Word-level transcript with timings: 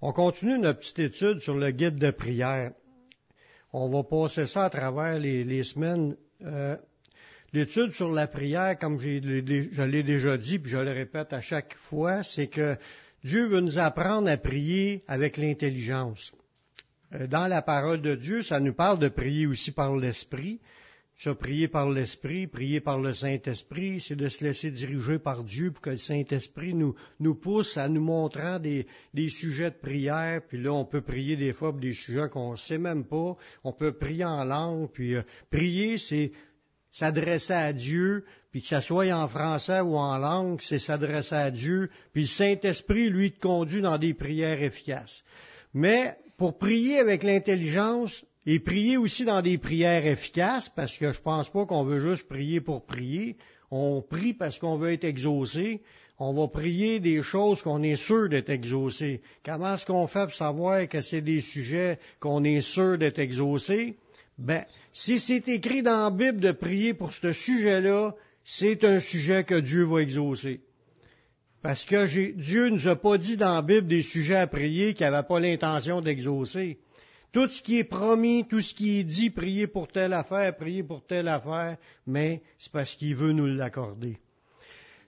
On 0.00 0.12
continue 0.12 0.58
notre 0.58 0.78
petite 0.78 1.00
étude 1.00 1.40
sur 1.40 1.56
le 1.56 1.72
guide 1.72 1.96
de 1.96 2.12
prière. 2.12 2.70
On 3.72 3.88
va 3.88 4.04
passer 4.04 4.46
ça 4.46 4.66
à 4.66 4.70
travers 4.70 5.18
les, 5.18 5.64
semaines. 5.64 6.16
Euh, 6.42 6.76
l'étude 7.52 7.90
sur 7.90 8.12
la 8.12 8.28
prière, 8.28 8.78
comme 8.78 9.00
je 9.00 9.18
l'ai 9.84 10.02
déjà 10.04 10.38
dit, 10.38 10.60
puis 10.60 10.70
je 10.70 10.78
le 10.78 10.92
répète 10.92 11.32
à 11.32 11.40
chaque 11.40 11.74
fois, 11.74 12.22
c'est 12.22 12.46
que 12.46 12.76
Dieu 13.24 13.46
veut 13.46 13.60
nous 13.60 13.78
apprendre 13.78 14.28
à 14.30 14.36
prier 14.36 15.02
avec 15.08 15.36
l'intelligence. 15.36 16.32
Euh, 17.14 17.26
dans 17.26 17.48
la 17.48 17.60
parole 17.60 18.00
de 18.00 18.14
Dieu, 18.14 18.42
ça 18.42 18.60
nous 18.60 18.74
parle 18.74 19.00
de 19.00 19.08
prier 19.08 19.48
aussi 19.48 19.72
par 19.72 19.96
l'Esprit. 19.96 20.60
Ça, 21.18 21.34
prier 21.34 21.66
par 21.66 21.90
l'Esprit, 21.90 22.46
prier 22.46 22.80
par 22.80 23.00
le 23.00 23.12
Saint-Esprit, 23.12 24.00
c'est 24.00 24.14
de 24.14 24.28
se 24.28 24.44
laisser 24.44 24.70
diriger 24.70 25.18
par 25.18 25.42
Dieu 25.42 25.72
pour 25.72 25.80
que 25.80 25.90
le 25.90 25.96
Saint-Esprit 25.96 26.74
nous, 26.74 26.94
nous 27.18 27.34
pousse 27.34 27.76
à 27.76 27.88
nous 27.88 28.00
montrant 28.00 28.60
des, 28.60 28.86
des, 29.12 29.28
sujets 29.28 29.72
de 29.72 29.76
prière. 29.76 30.42
Puis 30.46 30.62
là, 30.62 30.72
on 30.72 30.84
peut 30.84 31.00
prier 31.00 31.36
des 31.36 31.52
fois 31.52 31.72
pour 31.72 31.80
des 31.80 31.92
sujets 31.92 32.28
qu'on 32.30 32.52
ne 32.52 32.56
sait 32.56 32.78
même 32.78 33.04
pas. 33.04 33.36
On 33.64 33.72
peut 33.72 33.90
prier 33.94 34.24
en 34.24 34.44
langue. 34.44 34.90
Puis 34.92 35.16
euh, 35.16 35.22
prier, 35.50 35.98
c'est 35.98 36.30
s'adresser 36.92 37.52
à 37.52 37.72
Dieu, 37.72 38.24
puis 38.52 38.62
que 38.62 38.68
ça 38.68 38.80
soit 38.80 39.12
en 39.12 39.26
français 39.26 39.80
ou 39.80 39.96
en 39.96 40.18
langue, 40.18 40.60
c'est 40.60 40.78
s'adresser 40.78 41.34
à 41.34 41.50
Dieu. 41.50 41.90
Puis 42.12 42.22
le 42.22 42.28
Saint-Esprit, 42.28 43.10
lui, 43.10 43.32
te 43.32 43.40
conduit 43.40 43.80
dans 43.80 43.98
des 43.98 44.14
prières 44.14 44.62
efficaces. 44.62 45.24
Mais 45.74 46.16
pour 46.36 46.58
prier 46.58 47.00
avec 47.00 47.24
l'intelligence, 47.24 48.24
et 48.50 48.60
prier 48.60 48.96
aussi 48.96 49.26
dans 49.26 49.42
des 49.42 49.58
prières 49.58 50.06
efficaces, 50.06 50.70
parce 50.70 50.96
que 50.96 51.12
je 51.12 51.20
pense 51.20 51.50
pas 51.50 51.66
qu'on 51.66 51.84
veut 51.84 52.00
juste 52.00 52.26
prier 52.26 52.62
pour 52.62 52.86
prier. 52.86 53.36
On 53.70 54.00
prie 54.00 54.32
parce 54.32 54.58
qu'on 54.58 54.78
veut 54.78 54.92
être 54.92 55.04
exaucé. 55.04 55.82
On 56.18 56.32
va 56.32 56.48
prier 56.48 56.98
des 56.98 57.20
choses 57.22 57.60
qu'on 57.60 57.82
est 57.82 57.96
sûr 57.96 58.30
d'être 58.30 58.48
exaucé. 58.48 59.20
Comment 59.44 59.74
est-ce 59.74 59.84
qu'on 59.84 60.06
fait 60.06 60.24
pour 60.24 60.32
savoir 60.32 60.88
que 60.88 61.02
c'est 61.02 61.20
des 61.20 61.42
sujets 61.42 61.98
qu'on 62.20 62.42
est 62.42 62.62
sûr 62.62 62.96
d'être 62.96 63.18
exaucé? 63.18 63.98
Ben, 64.38 64.64
si 64.94 65.20
c'est 65.20 65.46
écrit 65.48 65.82
dans 65.82 66.04
la 66.04 66.10
Bible 66.10 66.40
de 66.40 66.52
prier 66.52 66.94
pour 66.94 67.12
ce 67.12 67.34
sujet-là, 67.34 68.14
c'est 68.44 68.82
un 68.82 69.00
sujet 69.00 69.44
que 69.44 69.60
Dieu 69.60 69.84
va 69.84 69.98
exaucer. 70.00 70.62
Parce 71.60 71.84
que 71.84 72.06
Dieu 72.32 72.70
ne 72.70 72.76
nous 72.76 72.88
a 72.88 72.96
pas 72.96 73.18
dit 73.18 73.36
dans 73.36 73.56
la 73.56 73.62
Bible 73.62 73.88
des 73.88 74.00
sujets 74.00 74.36
à 74.36 74.46
prier 74.46 74.94
qu'il 74.94 75.04
n'avait 75.04 75.28
pas 75.28 75.38
l'intention 75.38 76.00
d'exaucer. 76.00 76.78
Tout 77.32 77.48
ce 77.48 77.62
qui 77.62 77.78
est 77.78 77.84
promis, 77.84 78.46
tout 78.48 78.60
ce 78.60 78.72
qui 78.74 79.00
est 79.00 79.04
dit, 79.04 79.30
prier 79.30 79.66
pour 79.66 79.88
telle 79.88 80.14
affaire, 80.14 80.56
prier 80.56 80.82
pour 80.82 81.04
telle 81.06 81.28
affaire, 81.28 81.76
mais 82.06 82.42
c'est 82.58 82.72
parce 82.72 82.94
qu'il 82.94 83.14
veut 83.14 83.32
nous 83.32 83.46
l'accorder. 83.46 84.18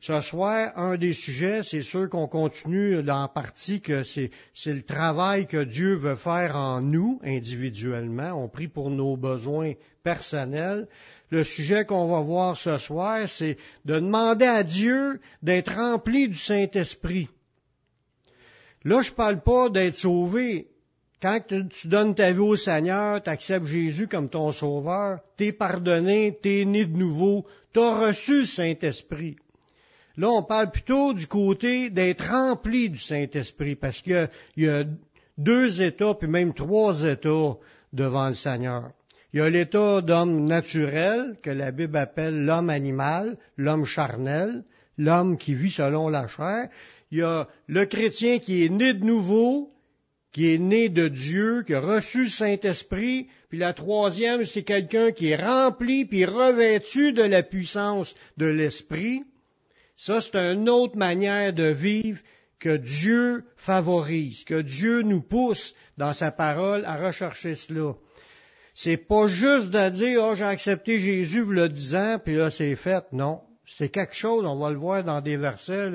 Ce 0.03 0.19
soir, 0.23 0.73
un 0.77 0.97
des 0.97 1.13
sujets, 1.13 1.63
c'est 1.63 1.83
sûr 1.83 2.09
qu'on 2.09 2.27
continue 2.27 3.03
dans 3.03 3.21
la 3.21 3.29
partie 3.29 3.83
que 3.83 4.03
c'est, 4.03 4.31
le 4.65 4.81
travail 4.81 5.47
que 5.47 5.63
Dieu 5.63 5.95
veut 5.95 6.17
faire 6.17 6.57
en 6.57 6.81
nous 6.81 7.21
individuellement. 7.23 8.33
On 8.33 8.49
prie 8.49 8.69
pour 8.69 8.89
nos 8.89 9.19
besoins 9.19 9.75
personnels. 10.03 10.89
Le 11.29 11.45
sujet 11.45 11.85
qu'on 11.85 12.09
va 12.09 12.21
voir 12.21 12.57
ce 12.57 12.79
soir, 12.79 13.29
c'est 13.29 13.59
de 13.85 13.97
demander 13.97 14.47
à 14.47 14.63
Dieu 14.63 15.21
d'être 15.43 15.75
rempli 15.75 16.29
du 16.29 16.39
Saint-Esprit. 16.39 17.29
Là, 18.85 19.03
je 19.03 19.13
parle 19.13 19.43
pas 19.43 19.69
d'être 19.69 19.97
sauvé. 19.97 20.70
Quand 21.23 21.39
tu 21.47 21.89
donnes 21.89 22.15
ta 22.15 22.33
vie 22.33 22.39
au 22.39 22.57
Seigneur, 22.57 23.23
tu 23.23 23.29
acceptes 23.29 23.67
Jésus 23.67 24.09
comme 24.09 24.31
ton 24.31 24.53
sauveur, 24.53 25.21
t'es 25.37 25.53
pardonné, 25.53 26.39
t'es 26.43 26.65
né 26.65 26.87
de 26.87 26.97
nouveau, 26.97 27.45
t'as 27.75 28.07
reçu 28.07 28.41
le 28.41 28.47
Saint-Esprit. 28.47 29.37
Là, 30.17 30.31
on 30.31 30.43
parle 30.43 30.71
plutôt 30.71 31.13
du 31.13 31.27
côté 31.27 31.91
d'être 31.91 32.27
rempli 32.27 32.89
du 32.89 32.99
Saint-Esprit, 32.99 33.77
parce 33.77 34.01
qu'il 34.01 34.29
y, 34.57 34.69
a 34.69 34.85
deux 35.37 35.83
états, 35.83 36.15
puis 36.15 36.29
même 36.29 36.55
trois 36.55 37.03
états 37.03 37.57
devant 37.93 38.29
le 38.29 38.35
Seigneur. 38.35 38.91
Il 39.35 39.41
y 39.41 39.43
a 39.43 39.51
l'état 39.51 40.01
d'homme 40.01 40.47
naturel, 40.47 41.37
que 41.43 41.51
la 41.51 41.71
Bible 41.71 41.99
appelle 41.99 42.45
l'homme 42.45 42.71
animal, 42.71 43.37
l'homme 43.59 43.85
charnel, 43.85 44.65
l'homme 44.97 45.37
qui 45.37 45.55
vit 45.55 45.71
selon 45.71 46.09
la 46.09 46.27
chair. 46.27 46.69
Il 47.11 47.19
y 47.19 47.23
a 47.23 47.47
le 47.67 47.85
chrétien 47.85 48.39
qui 48.39 48.65
est 48.65 48.71
né 48.71 48.95
de 48.95 49.05
nouveau, 49.05 49.71
qui 50.33 50.55
est 50.55 50.59
né 50.59 50.89
de 50.89 51.09
Dieu, 51.09 51.63
qui 51.67 51.75
a 51.75 51.81
reçu 51.81 52.25
le 52.25 52.31
Saint-Esprit, 52.31 53.29
puis 53.49 53.59
la 53.59 53.73
troisième, 53.73 54.45
c'est 54.45 54.63
quelqu'un 54.63 55.11
qui 55.11 55.29
est 55.29 55.45
rempli 55.45 56.05
puis 56.05 56.25
revêtu 56.25 57.13
de 57.13 57.23
la 57.23 57.43
puissance 57.43 58.15
de 58.37 58.47
l'Esprit. 58.47 59.25
Ça, 59.97 60.21
c'est 60.21 60.37
une 60.37 60.69
autre 60.69 60.97
manière 60.97 61.53
de 61.53 61.65
vivre 61.65 62.21
que 62.61 62.77
Dieu 62.77 63.45
favorise, 63.57 64.45
que 64.45 64.63
Dieu 64.63 65.03
nous 65.03 65.23
pousse 65.23 65.75
dans 65.99 66.15
sa 66.15 66.31
parole 66.31 66.85
à 66.85 66.97
rechercher 66.97 67.55
cela. 67.55 67.95
C'est 68.73 68.97
pas 68.97 69.27
juste 69.27 69.71
de 69.71 69.91
dire, 69.91 70.23
oh, 70.23 70.35
j'ai 70.37 70.45
accepté 70.45 70.99
Jésus, 70.99 71.41
vous 71.41 71.53
le 71.53 71.69
disant, 71.69 72.19
puis 72.25 72.37
là, 72.37 72.51
c'est 72.51 72.77
fait. 72.77 73.05
Non 73.13 73.41
c'est 73.79 73.89
quelque 73.89 74.15
chose, 74.15 74.45
on 74.45 74.57
va 74.57 74.71
le 74.71 74.79
voir 74.79 75.05
dans 75.05 75.21
des 75.21 75.37
versets, 75.37 75.91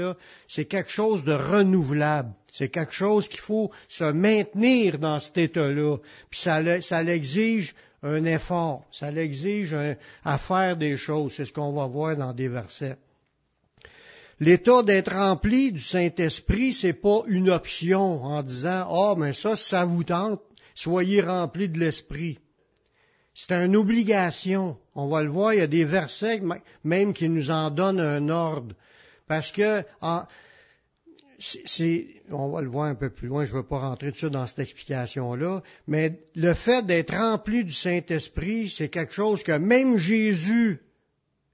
c'est 0.47 0.65
quelque 0.65 0.89
chose 0.89 1.23
de 1.23 1.33
renouvelable. 1.33 2.31
C'est 2.51 2.69
quelque 2.69 2.93
chose 2.93 3.27
qu'il 3.27 3.41
faut 3.41 3.71
se 3.89 4.05
maintenir 4.05 4.97
dans 4.97 5.19
cet 5.19 5.37
état-là. 5.37 5.97
Puis 6.29 6.39
ça, 6.39 7.03
l'exige 7.03 7.75
un 8.01 8.23
effort, 8.23 8.85
ça 8.91 9.11
l'exige 9.11 9.75
à 10.23 10.37
faire 10.37 10.77
des 10.77 10.95
choses. 10.95 11.33
C'est 11.35 11.45
ce 11.45 11.51
qu'on 11.51 11.73
va 11.73 11.87
voir 11.87 12.15
dans 12.15 12.33
des 12.33 12.47
versets. 12.47 12.97
L'état 14.39 14.83
d'être 14.83 15.13
rempli 15.13 15.71
du 15.71 15.81
Saint-Esprit, 15.81 16.73
c'est 16.73 16.93
pas 16.93 17.23
une 17.27 17.49
option 17.49 18.23
en 18.23 18.43
disant, 18.43 18.85
ah, 18.89 19.11
oh, 19.11 19.15
mais 19.17 19.33
ça, 19.33 19.55
ça 19.55 19.85
vous 19.85 20.03
tente, 20.03 20.41
soyez 20.73 21.21
remplis 21.21 21.69
de 21.69 21.79
l'Esprit. 21.79 22.37
C'est 23.37 23.51
une 23.51 23.75
obligation. 23.75 24.77
On 24.95 25.07
va 25.07 25.21
le 25.21 25.29
voir, 25.29 25.53
il 25.53 25.59
y 25.59 25.61
a 25.61 25.67
des 25.67 25.83
versets 25.83 26.41
même 26.85 27.13
qui 27.13 27.27
nous 27.27 27.51
en 27.51 27.69
donnent 27.69 27.99
un 27.99 28.29
ordre. 28.29 28.73
Parce 29.27 29.51
que, 29.51 29.83
on 32.31 32.49
va 32.49 32.61
le 32.61 32.69
voir 32.69 32.85
un 32.85 32.95
peu 32.95 33.09
plus 33.09 33.27
loin, 33.27 33.43
je 33.43 33.51
ne 33.51 33.57
veux 33.57 33.67
pas 33.67 33.79
rentrer 33.79 34.11
dessus 34.11 34.29
dans 34.29 34.47
cette 34.47 34.59
explication-là, 34.59 35.63
mais 35.85 36.21
le 36.35 36.53
fait 36.53 36.85
d'être 36.85 37.13
rempli 37.13 37.65
du 37.65 37.73
Saint-Esprit, 37.73 38.69
c'est 38.69 38.87
quelque 38.87 39.13
chose 39.13 39.43
que 39.43 39.57
même 39.57 39.97
Jésus, 39.97 40.79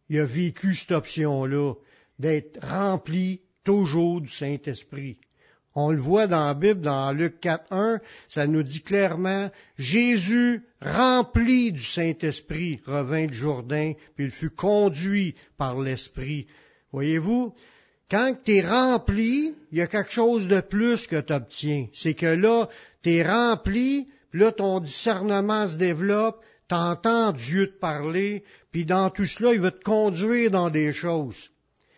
il 0.10 0.20
a 0.20 0.26
vécu 0.26 0.76
cette 0.76 0.92
option-là, 0.92 1.74
d'être 2.20 2.64
rempli 2.64 3.42
toujours 3.64 4.22
du 4.22 4.30
Saint-Esprit. 4.30 5.18
On 5.74 5.92
le 5.92 5.98
voit 5.98 6.28
dans 6.28 6.48
la 6.48 6.54
Bible, 6.54 6.82
dans 6.82 7.12
Luc 7.14 7.42
4.1, 7.42 8.00
ça 8.28 8.46
nous 8.46 8.64
dit 8.64 8.82
clairement, 8.82 9.50
Jésus, 9.78 10.64
rempli 10.82 11.72
du 11.72 11.84
Saint-Esprit, 11.84 12.82
revint 12.86 13.28
du 13.28 13.34
Jourdain, 13.34 13.94
puis 14.16 14.26
il 14.26 14.32
fut 14.32 14.50
conduit 14.50 15.36
par 15.58 15.80
l'Esprit. 15.80 16.48
Voyez-vous, 16.92 17.54
quand 18.10 18.36
tu 18.44 18.58
es 18.58 18.68
rempli, 18.68 19.54
il 19.72 19.78
y 19.78 19.82
a 19.82 19.88
quelque 19.88 20.12
chose 20.12 20.50
de 20.50 20.60
plus 20.60 21.08
que 21.08 21.22
tu 21.22 21.32
obtiens. 21.32 21.88
C'est 21.94 22.16
que 22.16 22.26
là, 22.26 22.68
tu 23.02 23.12
es 23.12 23.24
rempli, 23.24 24.10
puis 24.32 24.42
là, 24.42 24.52
ton 24.52 24.82
discernement 24.82 25.68
se 25.68 25.78
développe, 25.78 26.44
t'entends 26.68 27.32
Dieu 27.32 27.68
te 27.68 27.80
parler, 27.80 28.44
puis 28.72 28.86
dans 28.86 29.10
tout 29.10 29.26
cela, 29.26 29.54
il 29.54 29.62
va 29.62 29.72
te 29.72 29.84
conduire 29.84 30.52
dans 30.52 30.70
des 30.70 30.92
choses. 30.92 31.52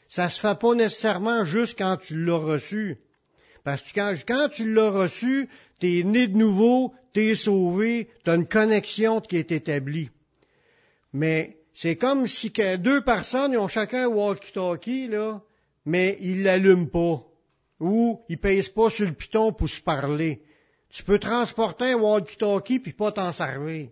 Ça 0.07 0.29
se 0.29 0.39
fait 0.39 0.59
pas 0.59 0.75
nécessairement 0.75 1.43
juste 1.45 1.75
quand 1.75 1.97
tu 1.97 2.23
l'as 2.23 2.37
reçu. 2.37 2.99
Parce 3.63 3.81
que 3.81 4.25
quand, 4.25 4.49
tu 4.49 4.73
l'as 4.73 4.89
reçu, 4.89 5.47
tu 5.79 5.99
es 5.99 6.03
né 6.03 6.27
de 6.27 6.37
nouveau, 6.37 6.93
tu 7.13 7.29
es 7.29 7.35
sauvé, 7.35 8.09
tu 8.23 8.29
as 8.29 8.35
une 8.35 8.47
connexion 8.47 9.21
qui 9.21 9.37
est 9.37 9.51
établie. 9.51 10.09
Mais 11.13 11.57
c'est 11.73 11.95
comme 11.95 12.27
si 12.27 12.51
deux 12.79 13.01
personnes 13.01 13.55
ont 13.57 13.67
chacun 13.67 14.05
un 14.05 14.13
walkie-talkie, 14.13 15.07
là, 15.07 15.41
mais 15.85 16.17
ils 16.19 16.43
l'allument 16.43 16.87
pas. 16.87 17.23
Ou 17.79 18.21
ils 18.29 18.37
pèsent 18.37 18.69
pas 18.69 18.89
sur 18.89 19.05
le 19.05 19.13
piton 19.13 19.53
pour 19.53 19.69
se 19.69 19.81
parler. 19.81 20.41
Tu 20.89 21.03
peux 21.03 21.19
transporter 21.19 21.85
un 21.85 21.97
walkie-talkie 21.97 22.79
puis 22.79 22.93
pas 22.93 23.11
t'en 23.11 23.31
servir. 23.31 23.89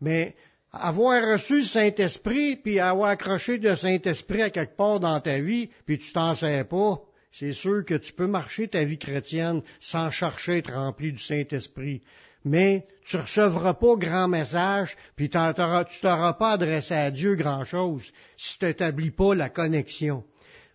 Mais 0.00 0.36
avoir 0.72 1.32
reçu 1.32 1.60
le 1.60 1.64
Saint-Esprit 1.64 2.56
puis 2.56 2.78
avoir 2.78 3.10
accroché 3.10 3.58
le 3.58 3.74
Saint-Esprit 3.74 4.42
à 4.42 4.50
quelque 4.50 4.76
part 4.76 5.00
dans 5.00 5.20
ta 5.20 5.38
vie 5.40 5.70
puis 5.86 5.98
tu 5.98 6.12
t'en 6.12 6.34
sers 6.34 6.68
pas, 6.68 7.00
c'est 7.30 7.52
sûr 7.52 7.84
que 7.84 7.94
tu 7.94 8.12
peux 8.12 8.26
marcher 8.26 8.68
ta 8.68 8.84
vie 8.84 8.98
chrétienne 8.98 9.62
sans 9.80 10.10
chercher 10.10 10.52
à 10.52 10.56
être 10.56 10.72
rempli 10.72 11.12
du 11.12 11.18
Saint-Esprit. 11.18 12.02
Mais 12.44 12.86
tu 13.04 13.16
ne 13.16 13.22
recevras 13.22 13.74
pas 13.74 13.96
grand 13.96 14.28
message, 14.28 14.96
puis 15.16 15.28
tu 15.28 15.36
ne 15.36 15.52
t'auras 15.52 16.32
pas 16.34 16.52
adressé 16.52 16.94
à 16.94 17.10
Dieu 17.10 17.34
grand-chose 17.34 18.12
si 18.36 18.58
tu 18.58 18.64
n'établis 18.64 19.10
pas 19.10 19.34
la 19.34 19.48
connexion. 19.48 20.24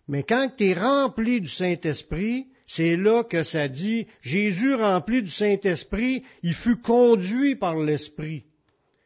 Mais 0.06 0.22
quand 0.22 0.50
tu 0.56 0.68
es 0.68 0.74
rempli 0.74 1.40
du 1.40 1.48
Saint-Esprit, 1.48 2.46
c'est 2.66 2.96
là 2.96 3.24
que 3.24 3.42
ça 3.42 3.68
dit, 3.68 4.06
Jésus 4.20 4.74
rempli 4.74 5.22
du 5.22 5.30
Saint-Esprit, 5.30 6.22
il 6.42 6.54
fut 6.54 6.80
conduit 6.80 7.56
par 7.56 7.76
l'Esprit. 7.76 8.44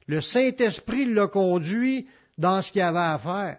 Le 0.06 0.20
Saint-Esprit 0.20 1.06
l'a 1.06 1.28
conduit 1.28 2.06
dans 2.36 2.62
ce 2.62 2.72
qu'il 2.72 2.82
avait 2.82 2.98
à 2.98 3.18
faire. 3.18 3.58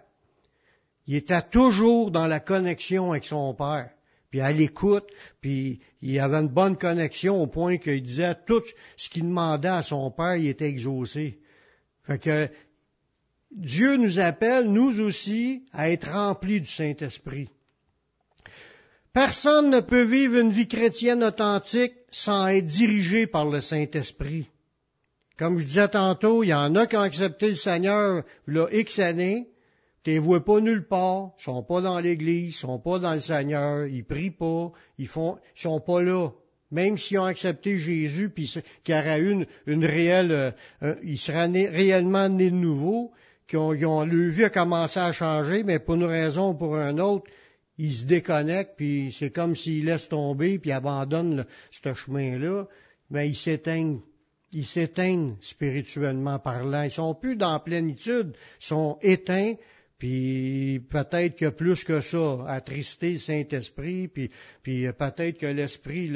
Il 1.06 1.16
était 1.16 1.42
toujours 1.42 2.10
dans 2.10 2.26
la 2.26 2.40
connexion 2.40 3.12
avec 3.12 3.24
son 3.24 3.54
Père. 3.54 3.90
puis 4.30 4.40
à 4.40 4.52
l'écoute, 4.52 5.08
puis 5.40 5.80
il 6.02 6.18
avait 6.20 6.36
une 6.36 6.48
bonne 6.48 6.76
connexion 6.76 7.42
au 7.42 7.46
point 7.48 7.78
qu'il 7.78 8.02
disait 8.02 8.36
tout 8.46 8.62
ce 8.96 9.08
qu'il 9.08 9.24
demandait 9.24 9.68
à 9.68 9.82
son 9.82 10.10
Père, 10.10 10.36
il 10.36 10.48
était 10.48 10.68
exaucé. 10.68 11.38
Fait 12.04 12.18
que 12.18 12.48
Dieu 13.50 13.96
nous 13.96 14.20
appelle, 14.20 14.66
nous 14.66 15.00
aussi, 15.00 15.64
à 15.72 15.90
être 15.90 16.10
remplis 16.12 16.60
du 16.60 16.70
Saint-Esprit. 16.70 17.48
Personne 19.12 19.70
ne 19.70 19.80
peut 19.80 20.04
vivre 20.04 20.38
une 20.38 20.52
vie 20.52 20.68
chrétienne 20.68 21.24
authentique 21.24 21.94
sans 22.12 22.46
être 22.46 22.66
dirigé 22.66 23.26
par 23.26 23.46
le 23.46 23.60
Saint-Esprit. 23.60 24.46
Comme 25.36 25.58
je 25.58 25.64
disais 25.64 25.88
tantôt, 25.88 26.44
il 26.44 26.48
y 26.48 26.54
en 26.54 26.76
a 26.76 26.86
qui 26.86 26.96
ont 26.96 27.00
accepté 27.00 27.48
le 27.48 27.54
Seigneur 27.56 28.22
là 28.46 28.68
X 28.70 28.98
années, 29.00 29.48
tu 30.02 30.10
les 30.10 30.18
vois 30.18 30.44
pas 30.44 30.60
nulle 30.60 30.86
part, 30.86 31.32
ils 31.38 31.42
sont 31.44 31.62
pas 31.62 31.80
dans 31.80 31.98
l'Église, 32.00 32.54
ils 32.54 32.58
sont 32.58 32.78
pas 32.78 32.98
dans 32.98 33.14
le 33.14 33.20
Seigneur, 33.20 33.86
ils 33.86 34.04
prient 34.04 34.30
pas, 34.30 34.72
ils 34.98 35.08
font, 35.08 35.38
ils 35.56 35.62
sont 35.62 35.80
pas 35.80 36.02
là. 36.02 36.30
Même 36.70 36.96
s'ils 36.96 37.18
ont 37.18 37.24
accepté 37.24 37.78
Jésus, 37.78 38.30
puis 38.30 38.46
qu'il 38.84 38.94
y 38.94 38.98
aurait 38.98 39.20
eu 39.20 39.46
une, 39.66 39.84
réelle, 39.84 40.54
euh, 40.82 40.94
ils 41.02 41.18
seraient 41.18 41.46
réellement 41.46 42.28
nés 42.28 42.50
de 42.50 42.56
nouveau, 42.56 43.12
qui 43.48 43.56
ont, 43.56 43.70
ont, 43.70 44.04
le 44.04 44.28
vie 44.28 44.44
a 44.44 44.50
commencé 44.50 45.00
à 45.00 45.12
changer, 45.12 45.64
mais 45.64 45.80
pour 45.80 45.96
une 45.96 46.04
raison 46.04 46.50
ou 46.50 46.54
pour 46.54 46.76
une 46.76 47.00
autre, 47.00 47.28
ils 47.76 47.94
se 47.94 48.04
déconnectent, 48.04 48.76
puis 48.76 49.14
c'est 49.18 49.30
comme 49.30 49.56
s'ils 49.56 49.86
laissent 49.86 50.08
tomber, 50.08 50.58
puis 50.58 50.70
abandonnent 50.70 51.44
ce 51.70 51.94
chemin-là, 51.94 52.66
mais 53.10 53.28
ils 53.28 53.36
s'éteignent. 53.36 54.00
Ils 54.52 54.66
s'éteignent 54.66 55.36
spirituellement 55.40 56.38
parlant. 56.38 56.82
Ils 56.82 56.90
sont 56.90 57.14
plus 57.14 57.36
dans 57.36 57.58
plénitude, 57.58 58.36
ils 58.60 58.66
sont 58.66 58.98
éteints, 59.00 59.54
puis 60.00 60.80
peut-être 60.88 61.36
que 61.36 61.50
plus 61.50 61.84
que 61.84 62.00
ça, 62.00 62.42
attristé 62.48 63.12
le 63.12 63.18
Saint-Esprit, 63.18 64.08
puis, 64.08 64.30
puis 64.62 64.86
peut-être 64.98 65.36
que 65.36 65.46
l'Esprit, 65.46 66.10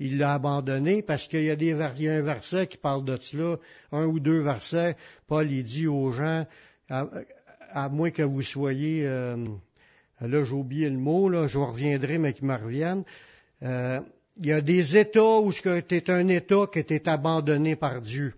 il 0.00 0.16
l'a 0.16 0.32
abandonné, 0.32 1.02
parce 1.02 1.28
qu'il 1.28 1.44
y 1.44 1.50
a, 1.50 1.56
des, 1.56 1.76
il 1.98 2.08
un 2.08 2.22
verset 2.22 2.66
qui 2.66 2.78
parle 2.78 3.04
de 3.04 3.18
cela, 3.20 3.58
un 3.92 4.06
ou 4.06 4.20
deux 4.20 4.40
versets, 4.40 4.96
Paul 5.28 5.52
il 5.52 5.64
dit 5.64 5.86
aux 5.86 6.12
gens, 6.12 6.46
à, 6.88 7.88
moins 7.90 8.10
que 8.10 8.22
vous 8.22 8.40
soyez, 8.40 9.06
euh, 9.06 9.36
là 10.22 10.44
j'ai 10.44 10.52
oublié 10.52 10.88
le 10.88 10.96
mot, 10.96 11.28
là, 11.28 11.46
je 11.46 11.58
reviendrai, 11.58 12.16
mais 12.16 12.32
qu'il 12.32 12.46
me 12.46 12.56
revienne, 12.56 13.04
euh, 13.62 14.00
il 14.38 14.46
y 14.46 14.52
a 14.52 14.62
des 14.62 14.96
États 14.96 15.40
où 15.40 15.52
tu 15.52 15.68
es 15.68 16.10
un 16.10 16.28
État 16.28 16.64
qui 16.72 16.78
était 16.78 17.06
abandonné 17.06 17.76
par 17.76 18.00
Dieu. 18.00 18.32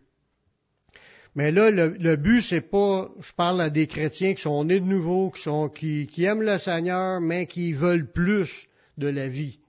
Mais 1.39 1.53
là, 1.53 1.71
le, 1.71 2.17
but, 2.17 2.43
c'est 2.43 2.69
pas, 2.69 3.09
je 3.21 3.33
parle 3.33 3.61
à 3.61 3.71
des 3.71 3.87
chrétiens 3.87 4.35
qui 4.35 4.43
sont 4.43 4.65
nés 4.65 4.81
de 4.81 4.85
nouveau, 4.85 5.31
qui, 5.31 5.43
sont, 5.43 5.69
qui, 5.69 6.25
aiment 6.25 6.43
le 6.43 6.59
Seigneur, 6.59 7.21
mais 7.21 7.47
qui 7.47 7.73
veulent 7.73 8.11
plus 8.11 8.67
de 8.97 9.07
la 9.07 9.29
vie, 9.29 9.61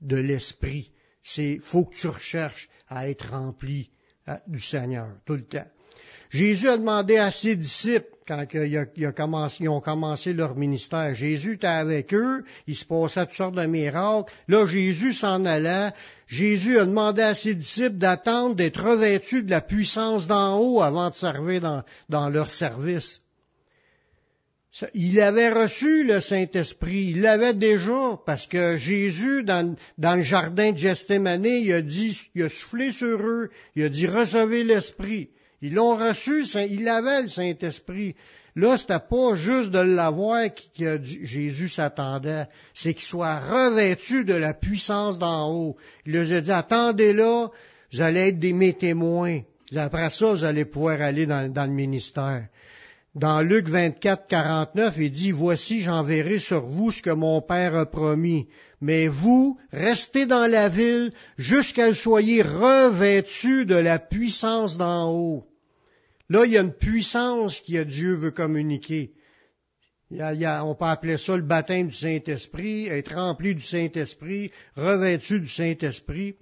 de 0.00 0.16
l'esprit. 0.16 0.92
C'est, 1.20 1.58
faut 1.60 1.86
que 1.86 1.96
tu 1.96 2.06
recherches 2.06 2.68
à 2.86 3.08
être 3.08 3.32
rempli 3.32 3.90
du 4.46 4.60
Seigneur 4.60 5.08
tout 5.26 5.34
le 5.34 5.42
temps. 5.42 5.66
Jésus 6.30 6.68
a 6.68 6.76
demandé 6.76 7.16
à 7.16 7.30
ses 7.30 7.56
disciples, 7.56 8.06
quand 8.28 8.44
ils 8.52 9.68
ont 9.68 9.80
commencé 9.80 10.34
leur 10.34 10.54
ministère, 10.54 11.14
Jésus 11.14 11.54
était 11.54 11.66
avec 11.66 12.12
eux, 12.12 12.44
il 12.66 12.76
se 12.76 12.84
passait 12.84 13.24
toutes 13.24 13.34
sortes 13.34 13.54
de 13.54 13.64
miracles. 13.64 14.30
Là, 14.48 14.66
Jésus 14.66 15.14
s'en 15.14 15.44
allait. 15.46 15.92
Jésus 16.26 16.78
a 16.78 16.84
demandé 16.84 17.22
à 17.22 17.32
ses 17.32 17.54
disciples 17.54 17.96
d'attendre 17.96 18.54
d'être 18.54 18.82
revêtus 18.82 19.42
de 19.42 19.50
la 19.50 19.62
puissance 19.62 20.26
d'en 20.26 20.58
haut 20.58 20.82
avant 20.82 21.08
de 21.08 21.14
servir 21.14 21.82
dans, 22.10 22.28
leur 22.28 22.50
service. 22.50 23.22
Il 24.92 25.18
avait 25.20 25.50
reçu 25.50 26.04
le 26.04 26.20
Saint-Esprit, 26.20 27.12
il 27.12 27.22
l'avait 27.22 27.54
déjà, 27.54 28.20
parce 28.26 28.46
que 28.46 28.76
Jésus, 28.76 29.42
dans, 29.42 29.74
le 29.98 30.22
jardin 30.22 30.72
de 30.72 30.76
Gethsemane, 30.76 31.82
dit, 31.82 32.20
il 32.34 32.42
a 32.42 32.48
soufflé 32.50 32.92
sur 32.92 33.18
eux, 33.18 33.48
il 33.74 33.84
a 33.84 33.88
dit, 33.88 34.06
recevez 34.06 34.64
l'Esprit. 34.64 35.30
Ils 35.60 35.74
l'ont 35.74 35.96
reçu, 35.96 36.44
il 36.44 36.88
avait 36.88 37.22
le 37.22 37.28
Saint-Esprit. 37.28 38.14
Là, 38.54 38.76
c'était 38.76 38.98
pas 38.98 39.34
juste 39.34 39.70
de 39.70 39.78
l'avoir 39.78 40.48
que 40.76 41.02
Jésus 41.02 41.68
s'attendait, 41.68 42.46
c'est 42.74 42.94
qu'il 42.94 43.04
soit 43.04 43.38
revêtu 43.38 44.24
de 44.24 44.34
la 44.34 44.54
puissance 44.54 45.18
d'en 45.18 45.50
haut. 45.50 45.76
Il 46.06 46.14
leur 46.14 46.32
a 46.32 46.40
dit, 46.40 46.50
attendez 46.50 47.12
là, 47.12 47.48
vous 47.92 48.00
allez 48.00 48.28
être 48.28 48.38
des 48.38 48.52
mes 48.52 48.74
témoins. 48.74 49.40
Après 49.76 50.10
ça, 50.10 50.32
vous 50.32 50.44
allez 50.44 50.64
pouvoir 50.64 51.00
aller 51.02 51.26
dans 51.26 51.52
le 51.54 51.72
ministère. 51.72 52.46
Dans 53.14 53.40
Luc 53.40 53.68
24, 53.68 54.26
49, 54.28 54.94
il 54.98 55.10
dit, 55.10 55.32
Voici, 55.32 55.80
j'enverrai 55.80 56.38
sur 56.38 56.66
vous 56.66 56.90
ce 56.90 57.02
que 57.02 57.10
mon 57.10 57.40
Père 57.40 57.74
a 57.74 57.86
promis. 57.86 58.48
Mais 58.80 59.08
vous, 59.08 59.58
restez 59.72 60.26
dans 60.26 60.46
la 60.46 60.68
ville 60.68 61.10
jusqu'à 61.36 61.92
ce 61.92 62.00
soyez 62.00 62.42
revêtus 62.42 63.64
de 63.64 63.74
la 63.74 63.98
puissance 63.98 64.76
d'en 64.76 65.10
haut. 65.10 65.44
Là, 66.28 66.44
il 66.44 66.52
y 66.52 66.58
a 66.58 66.62
une 66.62 66.74
puissance 66.74 67.60
que 67.60 67.82
Dieu 67.82 68.14
veut 68.14 68.30
communiquer. 68.30 69.12
on 70.10 70.74
peut 70.74 70.84
appeler 70.84 71.16
ça 71.16 71.36
le 71.36 71.42
baptême 71.42 71.88
du 71.88 71.96
Saint-Esprit, 71.96 72.86
être 72.86 73.14
rempli 73.14 73.54
du 73.54 73.62
Saint-Esprit, 73.62 74.52
revêtu 74.76 75.40
du 75.40 75.48
Saint-Esprit. 75.48 76.34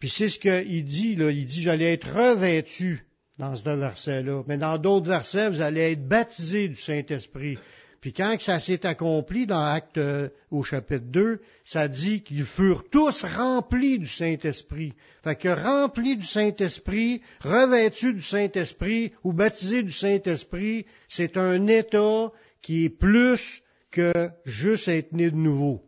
Puis 0.00 0.10
c'est 0.10 0.28
ce 0.28 0.38
qu'il 0.38 0.84
dit. 0.84 1.12
Il 1.12 1.46
dit, 1.46 1.62
j'allais 1.62 1.94
être 1.94 2.12
revêtu 2.12 3.06
dans 3.38 3.54
ce 3.54 3.62
verset-là. 3.62 4.42
Mais 4.46 4.58
dans 4.58 4.78
d'autres 4.78 5.08
versets, 5.08 5.50
vous 5.50 5.60
allez 5.60 5.92
être 5.92 6.08
baptisé 6.08 6.68
du 6.68 6.80
Saint-Esprit. 6.80 7.58
Puis 8.00 8.12
quand 8.12 8.36
ça 8.40 8.60
s'est 8.60 8.86
accompli 8.86 9.46
dans 9.46 9.64
Acte 9.64 9.98
euh, 9.98 10.28
au 10.50 10.62
chapitre 10.62 11.06
2, 11.06 11.40
ça 11.64 11.88
dit 11.88 12.22
qu'ils 12.22 12.44
furent 12.44 12.84
tous 12.90 13.24
remplis 13.24 13.98
du 13.98 14.06
Saint-Esprit. 14.06 14.92
Fait 15.24 15.34
que 15.34 15.48
remplis 15.48 16.16
du 16.16 16.26
Saint-Esprit, 16.26 17.22
revêtus 17.40 18.14
du 18.14 18.22
Saint-Esprit 18.22 19.12
ou 19.24 19.32
baptisés 19.32 19.82
du 19.82 19.90
Saint-Esprit, 19.90 20.86
c'est 21.08 21.36
un 21.36 21.66
état 21.66 22.30
qui 22.62 22.84
est 22.84 22.90
plus 22.90 23.62
que 23.90 24.30
juste 24.44 24.88
être 24.88 25.12
né 25.12 25.30
de 25.30 25.36
nouveau. 25.36 25.82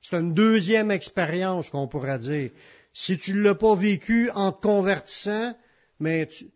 C'est 0.00 0.16
une 0.16 0.32
deuxième 0.32 0.90
expérience 0.90 1.68
qu'on 1.68 1.88
pourrait 1.88 2.18
dire. 2.18 2.50
Si 2.94 3.18
tu 3.18 3.34
ne 3.34 3.42
l'as 3.42 3.54
pas 3.54 3.74
vécu 3.74 4.30
en 4.30 4.52
te 4.52 4.62
convertissant, 4.62 5.54
mais 5.98 6.26
tu, 6.26 6.46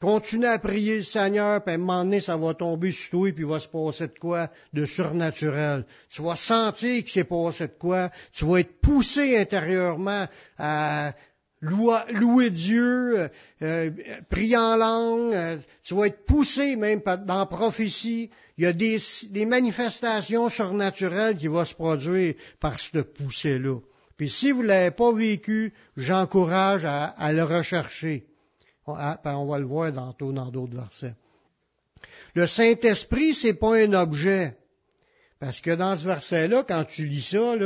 Continue 0.00 0.46
à 0.46 0.58
prier 0.58 0.96
le 0.96 1.02
Seigneur, 1.02 1.62
puis 1.62 1.72
à 1.72 1.74
un 1.74 1.78
moment 1.78 2.04
donné, 2.04 2.20
ça 2.20 2.34
va 2.34 2.54
tomber 2.54 2.90
sur 2.90 3.10
toi, 3.10 3.32
puis 3.32 3.44
il 3.44 3.46
va 3.46 3.60
se 3.60 3.68
passer 3.68 4.08
de 4.08 4.18
quoi 4.18 4.48
de 4.72 4.86
surnaturel. 4.86 5.84
Tu 6.08 6.22
vas 6.22 6.36
sentir 6.36 7.04
qu'il 7.04 7.10
s'est 7.10 7.24
passé 7.24 7.66
de 7.66 7.74
quoi. 7.78 8.10
Tu 8.32 8.46
vas 8.46 8.60
être 8.60 8.80
poussé 8.80 9.36
intérieurement 9.36 10.26
à 10.56 11.12
louer, 11.60 12.48
Dieu, 12.48 13.28
euh, 13.60 13.90
prier 14.30 14.56
en 14.56 14.76
langue. 14.76 15.34
Euh, 15.34 15.58
tu 15.82 15.94
vas 15.94 16.06
être 16.06 16.24
poussé 16.24 16.76
même 16.76 17.02
dans 17.04 17.38
la 17.38 17.44
prophétie. 17.44 18.30
Il 18.56 18.64
y 18.64 18.66
a 18.66 18.72
des, 18.72 19.44
manifestations 19.44 20.48
surnaturelles 20.48 21.36
qui 21.36 21.48
vont 21.48 21.66
se 21.66 21.74
produire 21.74 22.34
par 22.58 22.78
cette 22.80 23.12
poussée-là. 23.12 23.78
Puis 24.16 24.30
si 24.30 24.50
vous 24.50 24.62
ne 24.62 24.68
l'avez 24.68 24.92
pas 24.92 25.12
vécu, 25.12 25.74
j'encourage 25.98 26.86
à 26.86 27.32
le 27.34 27.44
rechercher. 27.44 28.29
Ah, 28.86 29.20
ben, 29.22 29.36
on 29.36 29.46
va 29.46 29.58
le 29.58 29.66
voir 29.66 29.92
dans 29.92 30.12
d'autres 30.50 30.76
versets. 30.76 31.14
Le 32.34 32.46
Saint-Esprit, 32.46 33.34
c'est 33.34 33.54
pas 33.54 33.76
un 33.76 33.92
objet. 33.92 34.56
Parce 35.38 35.62
que 35.62 35.70
dans 35.70 35.96
ce 35.96 36.04
verset-là, 36.04 36.64
quand 36.68 36.84
tu 36.84 37.06
lis 37.06 37.22
ça, 37.22 37.56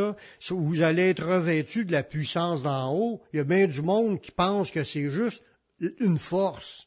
vous 0.50 0.80
allez 0.80 1.10
être 1.10 1.24
revêtu 1.24 1.84
de 1.84 1.92
la 1.92 2.04
puissance 2.04 2.62
d'en 2.62 2.94
haut. 2.94 3.20
Il 3.32 3.38
y 3.38 3.40
a 3.40 3.44
bien 3.44 3.66
du 3.66 3.82
monde 3.82 4.20
qui 4.20 4.30
pense 4.30 4.70
que 4.70 4.84
c'est 4.84 5.10
juste 5.10 5.44
une 5.98 6.18
force. 6.18 6.86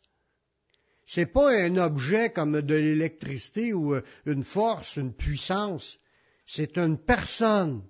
C'est 1.05 1.31
pas 1.31 1.51
un 1.51 1.75
objet 1.77 2.31
comme 2.31 2.61
de 2.61 2.75
l'électricité 2.75 3.73
ou 3.73 3.95
euh, 3.95 4.03
une 4.25 4.43
force, 4.43 4.97
une 4.97 5.13
puissance. 5.13 5.99
C'est 6.45 6.77
une 6.77 6.97
personne. 6.97 7.81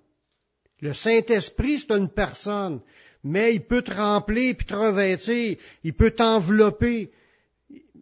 Le 0.80 0.92
Saint-Esprit, 0.92 1.80
c'est 1.80 1.96
une 1.96 2.10
personne 2.10 2.80
mais 3.28 3.54
il 3.54 3.60
peut 3.60 3.82
te 3.82 3.92
remplir 3.92 4.56
puis 4.56 4.66
te 4.66 4.74
revêtir, 4.74 5.56
il 5.84 5.92
peut 5.92 6.12
t'envelopper, 6.12 7.10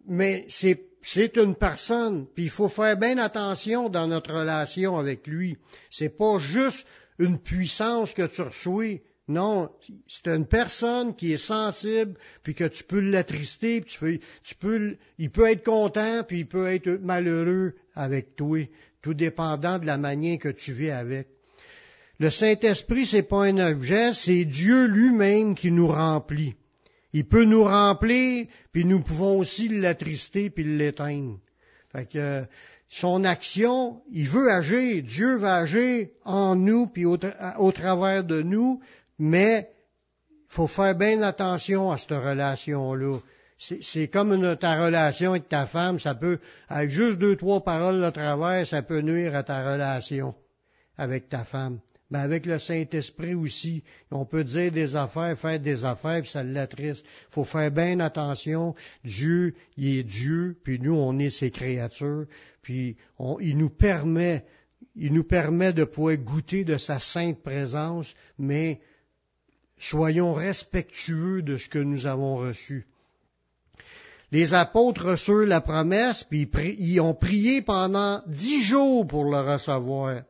mais 0.07 0.45
c'est 0.47 0.81
c'est 1.03 1.37
une 1.37 1.55
personne, 1.55 2.27
puis 2.35 2.45
il 2.45 2.49
faut 2.49 2.67
faire 2.67 2.97
bien 2.97 3.17
attention 3.17 3.87
dans 3.87 4.07
notre 4.07 4.33
relation 4.33 4.97
avec 4.97 5.25
lui. 5.25 5.57
C'est 5.89 6.17
pas 6.17 6.37
juste 6.37 6.85
une 7.17 7.39
puissance 7.39 8.13
que 8.13 8.27
tu 8.27 8.41
reçois. 8.41 8.99
Non, 9.29 9.69
c'est 10.07 10.27
une 10.27 10.45
personne 10.45 11.15
qui 11.15 11.31
est 11.31 11.37
sensible, 11.37 12.15
puis 12.43 12.55
que 12.55 12.65
tu 12.65 12.83
peux 12.83 12.99
l'attrister, 12.99 13.81
puis 13.81 13.91
tu 13.91 13.99
peux, 13.99 14.19
tu 14.43 14.55
peux, 14.55 14.97
il 15.17 15.29
peut 15.29 15.49
être 15.49 15.63
content, 15.63 16.23
puis 16.27 16.39
il 16.39 16.47
peut 16.47 16.67
être 16.67 16.89
malheureux 17.01 17.75
avec 17.95 18.35
toi, 18.35 18.59
tout 19.01 19.13
dépendant 19.13 19.79
de 19.79 19.85
la 19.85 19.97
manière 19.97 20.39
que 20.39 20.49
tu 20.49 20.73
vis 20.73 20.91
avec. 20.91 21.27
Le 22.19 22.29
Saint-Esprit, 22.31 23.05
c'est 23.05 23.23
pas 23.23 23.43
un 23.43 23.57
objet, 23.59 24.13
c'est 24.13 24.45
Dieu 24.45 24.87
lui-même 24.87 25.53
qui 25.53 25.71
nous 25.71 25.87
remplit. 25.87 26.55
Il 27.13 27.25
peut 27.27 27.45
nous 27.45 27.63
remplir, 27.63 28.47
puis 28.71 28.85
nous 28.85 29.01
pouvons 29.01 29.37
aussi 29.37 29.69
l'attrister 29.69 30.49
puis 30.49 30.63
l'éteindre. 30.63 31.39
Fait 31.91 32.05
que 32.05 32.45
son 32.89 33.23
action, 33.23 34.01
il 34.11 34.29
veut 34.29 34.51
agir. 34.51 35.03
Dieu 35.03 35.35
va 35.35 35.57
agir 35.57 36.07
en 36.25 36.55
nous 36.55 36.87
puis 36.87 37.05
au, 37.05 37.17
travers 37.17 38.23
de 38.23 38.41
nous, 38.41 38.81
mais 39.19 39.69
il 40.29 40.53
faut 40.53 40.67
faire 40.67 40.95
bien 40.95 41.21
attention 41.21 41.91
à 41.91 41.97
cette 41.97 42.11
relation-là. 42.11 43.19
C'est 43.57 44.07
comme 44.07 44.55
ta 44.57 44.83
relation 44.83 45.31
avec 45.31 45.49
ta 45.49 45.65
femme, 45.65 45.99
ça 45.99 46.13
peut, 46.13 46.39
avec 46.69 46.91
juste 46.91 47.17
deux, 47.17 47.35
trois 47.35 47.63
paroles 47.63 48.01
de 48.01 48.09
travers, 48.11 48.65
ça 48.67 48.83
peut 48.83 49.01
nuire 49.01 49.35
à 49.35 49.43
ta 49.43 49.71
relation 49.71 50.35
avec 50.97 51.29
ta 51.29 51.43
femme. 51.43 51.79
Mais 52.09 52.19
avec 52.19 52.45
le 52.45 52.57
Saint-Esprit 52.57 53.35
aussi, 53.35 53.83
on 54.11 54.25
peut 54.25 54.45
dire 54.45 54.71
des 54.71 54.95
affaires, 54.95 55.37
faire 55.37 55.59
des 55.59 55.83
affaires, 55.83 56.21
puis 56.21 56.29
ça 56.29 56.43
l'attriste. 56.43 57.05
Il 57.29 57.33
faut 57.33 57.43
faire 57.43 57.69
bien 57.69 57.99
attention. 57.99 58.75
Dieu, 59.03 59.55
il 59.75 59.97
est 59.99 60.03
Dieu, 60.03 60.57
puis 60.63 60.79
nous, 60.79 60.95
on 60.95 61.19
est 61.19 61.29
ses 61.29 61.51
créatures, 61.51 62.25
puis 62.61 62.95
il 63.41 63.57
nous 63.57 63.69
permet, 63.69 64.45
il 64.95 65.13
nous 65.13 65.25
permet 65.25 65.73
de 65.73 65.83
pouvoir 65.83 66.15
goûter 66.15 66.63
de 66.63 66.77
sa 66.77 66.99
sainte 66.99 67.43
présence, 67.43 68.13
mais 68.39 68.79
soyons 69.77 70.33
respectueux 70.33 71.41
de 71.41 71.57
ce 71.57 71.67
que 71.67 71.79
nous 71.79 72.07
avons 72.07 72.37
reçu. 72.37 72.87
Les 74.31 74.53
apôtres 74.53 75.05
reçurent 75.05 75.45
la 75.45 75.61
promesse, 75.61 76.23
puis 76.23 76.49
ils 76.79 76.99
ont 77.01 77.13
prié 77.13 77.61
pendant 77.61 78.21
dix 78.27 78.63
jours 78.63 79.05
pour 79.07 79.25
le 79.25 79.39
recevoir. 79.39 80.21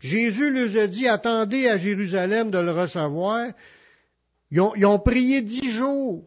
Jésus 0.00 0.50
leur 0.50 0.84
a 0.84 0.86
dit, 0.86 1.08
attendez 1.08 1.68
à 1.68 1.76
Jérusalem 1.76 2.50
de 2.50 2.58
le 2.58 2.70
recevoir. 2.70 3.52
Ils 4.50 4.60
ont, 4.60 4.98
prié 4.98 5.42
dix 5.42 5.70
jours. 5.70 6.24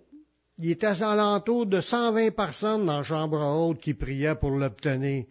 Il 0.58 0.72
était 0.72 1.02
à 1.02 1.16
l'entour 1.16 1.66
de 1.66 1.82
120 1.82 2.36
personnes 2.36 2.86
dans 2.86 2.98
la 2.98 3.04
chambre 3.04 3.40
haute 3.40 3.80
qui 3.80 3.94
priaient 3.94 4.36
pour 4.36 4.52
l'obtenir. 4.52 5.26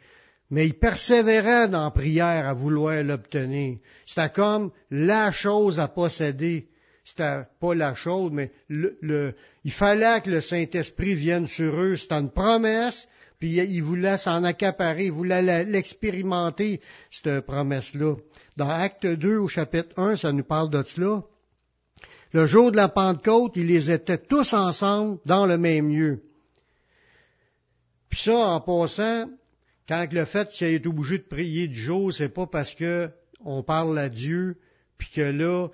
Mais 0.50 0.66
ils 0.66 0.78
persévéraient 0.78 1.68
dans 1.68 1.90
prière 1.92 2.48
à 2.48 2.54
vouloir 2.54 3.04
l'obtenir. 3.04 3.78
C'était 4.04 4.30
comme 4.30 4.72
la 4.90 5.30
chose 5.30 5.78
à 5.78 5.86
posséder. 5.86 6.66
C'était 7.04 7.42
pas 7.60 7.74
la 7.74 7.94
chose, 7.94 8.32
mais 8.32 8.50
il 8.68 9.72
fallait 9.72 10.20
que 10.20 10.30
le 10.30 10.40
Saint-Esprit 10.40 11.14
vienne 11.14 11.46
sur 11.46 11.80
eux. 11.80 11.96
C'était 11.96 12.16
une 12.16 12.30
promesse, 12.30 13.08
puis 13.40 13.54
il 13.54 13.82
voulait 13.82 14.18
s'en 14.18 14.44
accaparer, 14.44 15.06
il 15.06 15.12
voulait 15.12 15.64
l'expérimenter, 15.64 16.82
cette 17.10 17.40
promesse-là. 17.40 18.16
Dans 18.58 18.68
Acte 18.68 19.06
2 19.06 19.38
au 19.38 19.48
chapitre 19.48 19.98
1, 19.98 20.16
ça 20.16 20.30
nous 20.30 20.44
parle 20.44 20.68
de 20.68 20.82
cela. 20.84 21.22
Le 22.32 22.46
jour 22.46 22.70
de 22.70 22.76
la 22.76 22.88
Pentecôte, 22.88 23.56
ils 23.56 23.90
étaient 23.90 24.18
tous 24.18 24.52
ensemble 24.52 25.18
dans 25.24 25.46
le 25.46 25.56
même 25.56 25.88
lieu. 25.88 26.22
Puis 28.10 28.20
ça, 28.20 28.36
en 28.36 28.60
passant, 28.60 29.30
quand 29.88 30.06
le 30.12 30.24
fait 30.26 30.48
qu'il 30.50 30.66
ait 30.66 30.74
été 30.74 30.88
obligé 30.88 31.18
de 31.18 31.24
prier 31.24 31.66
du 31.66 31.80
jour, 31.80 32.12
c'est 32.12 32.28
pas 32.28 32.46
parce 32.46 32.74
que 32.74 33.08
on 33.42 33.62
parle 33.62 33.98
à 33.98 34.10
Dieu, 34.10 34.58
puis 34.98 35.08
que 35.14 35.22
là, 35.22 35.68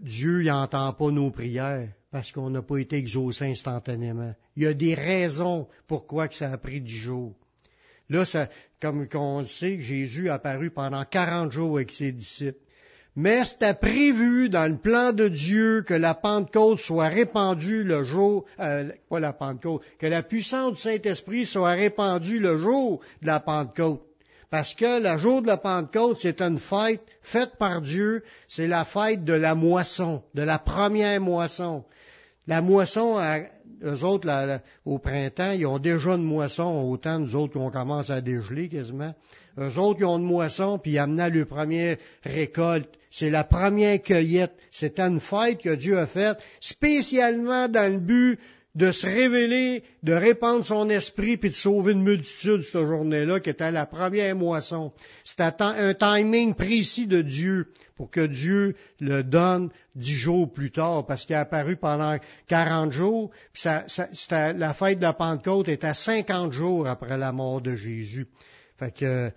Dieu 0.00 0.42
n'entend 0.42 0.92
pas 0.92 1.10
nos 1.12 1.30
prières 1.30 1.88
parce 2.12 2.30
qu'on 2.30 2.50
n'a 2.50 2.60
pas 2.60 2.76
été 2.76 2.96
exaucé 2.96 3.46
instantanément. 3.46 4.34
Il 4.54 4.64
y 4.64 4.66
a 4.66 4.74
des 4.74 4.94
raisons 4.94 5.66
pourquoi 5.88 6.28
que 6.28 6.34
ça 6.34 6.52
a 6.52 6.58
pris 6.58 6.82
du 6.82 6.94
jour. 6.94 7.32
Là, 8.10 8.26
ça, 8.26 8.48
comme 8.80 9.08
on 9.14 9.42
sait, 9.44 9.80
Jésus 9.80 10.28
a 10.28 10.34
apparu 10.34 10.70
pendant 10.70 11.04
40 11.04 11.50
jours 11.50 11.76
avec 11.76 11.90
ses 11.90 12.12
disciples. 12.12 12.58
Mais 13.16 13.44
c'était 13.44 13.74
prévu 13.74 14.50
dans 14.50 14.70
le 14.70 14.78
plan 14.78 15.12
de 15.12 15.28
Dieu 15.28 15.82
que 15.86 15.94
la 15.94 16.14
Pentecôte 16.14 16.78
soit 16.78 17.08
répandue 17.08 17.82
le 17.82 18.04
jour, 18.04 18.44
euh, 18.60 18.90
pas 19.08 19.20
la 19.20 19.32
Pentecôte, 19.32 19.82
que 19.98 20.06
la 20.06 20.22
puissance 20.22 20.74
du 20.74 20.82
Saint-Esprit 20.82 21.46
soit 21.46 21.72
répandue 21.72 22.40
le 22.40 22.58
jour 22.58 23.00
de 23.22 23.26
la 23.26 23.40
Pentecôte. 23.40 24.02
Parce 24.50 24.74
que 24.74 25.02
le 25.02 25.16
jour 25.16 25.40
de 25.40 25.46
la 25.46 25.56
Pentecôte, 25.56 26.18
c'est 26.18 26.42
une 26.42 26.58
fête 26.58 27.06
faite 27.22 27.52
par 27.58 27.80
Dieu, 27.80 28.22
c'est 28.48 28.68
la 28.68 28.84
fête 28.84 29.24
de 29.24 29.32
la 29.32 29.54
moisson, 29.54 30.22
de 30.34 30.42
la 30.42 30.58
première 30.58 31.20
moisson. 31.20 31.84
La 32.46 32.60
moisson, 32.60 33.20
eux 33.84 34.04
autres, 34.04 34.60
au 34.84 34.98
printemps, 34.98 35.52
ils 35.52 35.66
ont 35.66 35.78
déjà 35.78 36.10
une 36.12 36.24
moisson, 36.24 36.88
autant 36.90 37.18
nous 37.18 37.36
autres 37.36 37.54
qu'on 37.54 37.70
commence 37.70 38.10
à 38.10 38.20
dégeler 38.20 38.68
quasiment. 38.68 39.14
Eux 39.58 39.78
autres, 39.78 40.00
ils 40.00 40.06
ont 40.06 40.18
une 40.18 40.24
moisson, 40.24 40.78
puis 40.78 40.92
ils 40.92 40.98
amenaient 40.98 41.30
leur 41.30 41.46
première 41.46 41.96
récolte. 42.24 42.88
C'est 43.10 43.30
la 43.30 43.44
première 43.44 44.02
cueillette. 44.02 44.54
C'est 44.70 44.98
une 44.98 45.20
fête 45.20 45.60
que 45.60 45.74
Dieu 45.74 45.98
a 45.98 46.06
faite, 46.06 46.38
spécialement 46.60 47.68
dans 47.68 47.92
le 47.92 47.98
but 47.98 48.38
de 48.74 48.90
se 48.90 49.06
révéler, 49.06 49.84
de 50.02 50.14
répandre 50.14 50.64
son 50.64 50.88
esprit, 50.88 51.36
puis 51.36 51.50
de 51.50 51.54
sauver 51.54 51.92
une 51.92 52.02
multitude 52.02 52.62
cette 52.62 52.86
journée-là, 52.86 53.40
qui 53.40 53.50
était 53.50 53.70
la 53.70 53.86
première 53.86 54.34
moisson. 54.34 54.92
C'était 55.24 55.52
un 55.60 55.92
timing 55.94 56.54
précis 56.54 57.06
de 57.06 57.20
Dieu 57.20 57.68
pour 57.96 58.10
que 58.10 58.26
Dieu 58.26 58.74
le 59.00 59.22
donne 59.22 59.70
dix 59.94 60.14
jours 60.14 60.50
plus 60.50 60.70
tard, 60.70 61.06
parce 61.06 61.26
qu'il 61.26 61.36
est 61.36 61.38
apparu 61.38 61.76
pendant 61.76 62.16
quarante 62.48 62.92
jours, 62.92 63.30
puis 63.52 63.62
ça, 63.62 64.52
la 64.52 64.74
fête 64.74 64.98
de 64.98 65.04
la 65.04 65.12
Pentecôte 65.12 65.68
était 65.68 65.94
cinquante 65.94 66.52
jours 66.52 66.88
après 66.88 67.18
la 67.18 67.32
mort 67.32 67.60
de 67.60 67.76
Jésus. 67.76 68.26
Fait 68.78 68.90
que 68.90 69.30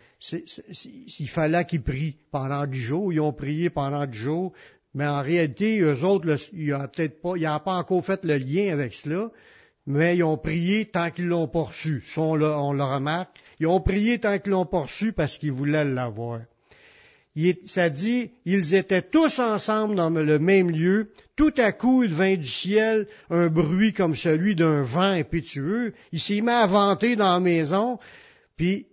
il 1.19 1.29
fallait 1.29 1.65
qu'ils 1.65 1.83
prient 1.83 2.17
pendant 2.31 2.65
dix 2.65 2.81
jours. 2.81 3.13
Ils 3.13 3.19
ont 3.19 3.33
prié 3.33 3.69
pendant 3.69 4.05
dix 4.07 4.17
jours. 4.17 4.53
Mais 4.95 5.05
en 5.05 5.21
réalité, 5.21 5.81
eux 5.81 6.05
autres, 6.05 6.37
ils 6.53 6.71
n'ont 6.71 6.87
peut-être 6.87 7.21
pas, 7.21 7.33
ils 7.35 7.43
n'ont 7.43 7.59
pas 7.59 7.75
encore 7.75 8.03
fait 8.03 8.23
le 8.23 8.37
lien 8.37 8.71
avec 8.71 8.93
cela, 8.93 9.29
mais 9.85 10.15
ils 10.15 10.23
ont 10.23 10.37
prié 10.37 10.85
tant 10.85 11.11
qu'ils 11.11 11.27
l'ont 11.27 11.49
pas 11.49 11.63
reçu. 11.63 12.01
Ça, 12.07 12.21
on 12.21 12.35
le, 12.35 12.47
le 12.47 12.83
remarque. 12.83 13.29
Ils 13.59 13.67
ont 13.67 13.81
prié 13.81 14.19
tant 14.19 14.39
qu'ils 14.39 14.53
l'ont 14.53 14.65
pas 14.65 14.85
parce 15.15 15.37
qu'ils 15.37 15.51
voulaient 15.51 15.83
l'avoir. 15.83 16.39
Ça 17.65 17.89
dit, 17.89 18.31
ils 18.45 18.73
étaient 18.73 19.01
tous 19.01 19.39
ensemble 19.39 19.95
dans 19.95 20.09
le 20.09 20.39
même 20.39 20.71
lieu. 20.71 21.11
Tout 21.35 21.53
à 21.57 21.73
coup, 21.73 22.03
il 22.03 22.13
vint 22.13 22.37
du 22.37 22.47
ciel 22.47 23.07
un 23.29 23.47
bruit 23.47 23.91
comme 23.91 24.15
celui 24.15 24.55
d'un 24.55 24.83
vent 24.83 25.01
impétueux. 25.01 25.93
Il 26.13 26.21
s'est 26.21 26.39
mis 26.39 26.49
à 26.49 26.65
vanter 26.67 27.17
dans 27.17 27.33
la 27.33 27.41
maison, 27.41 27.99
puis, 28.55 28.87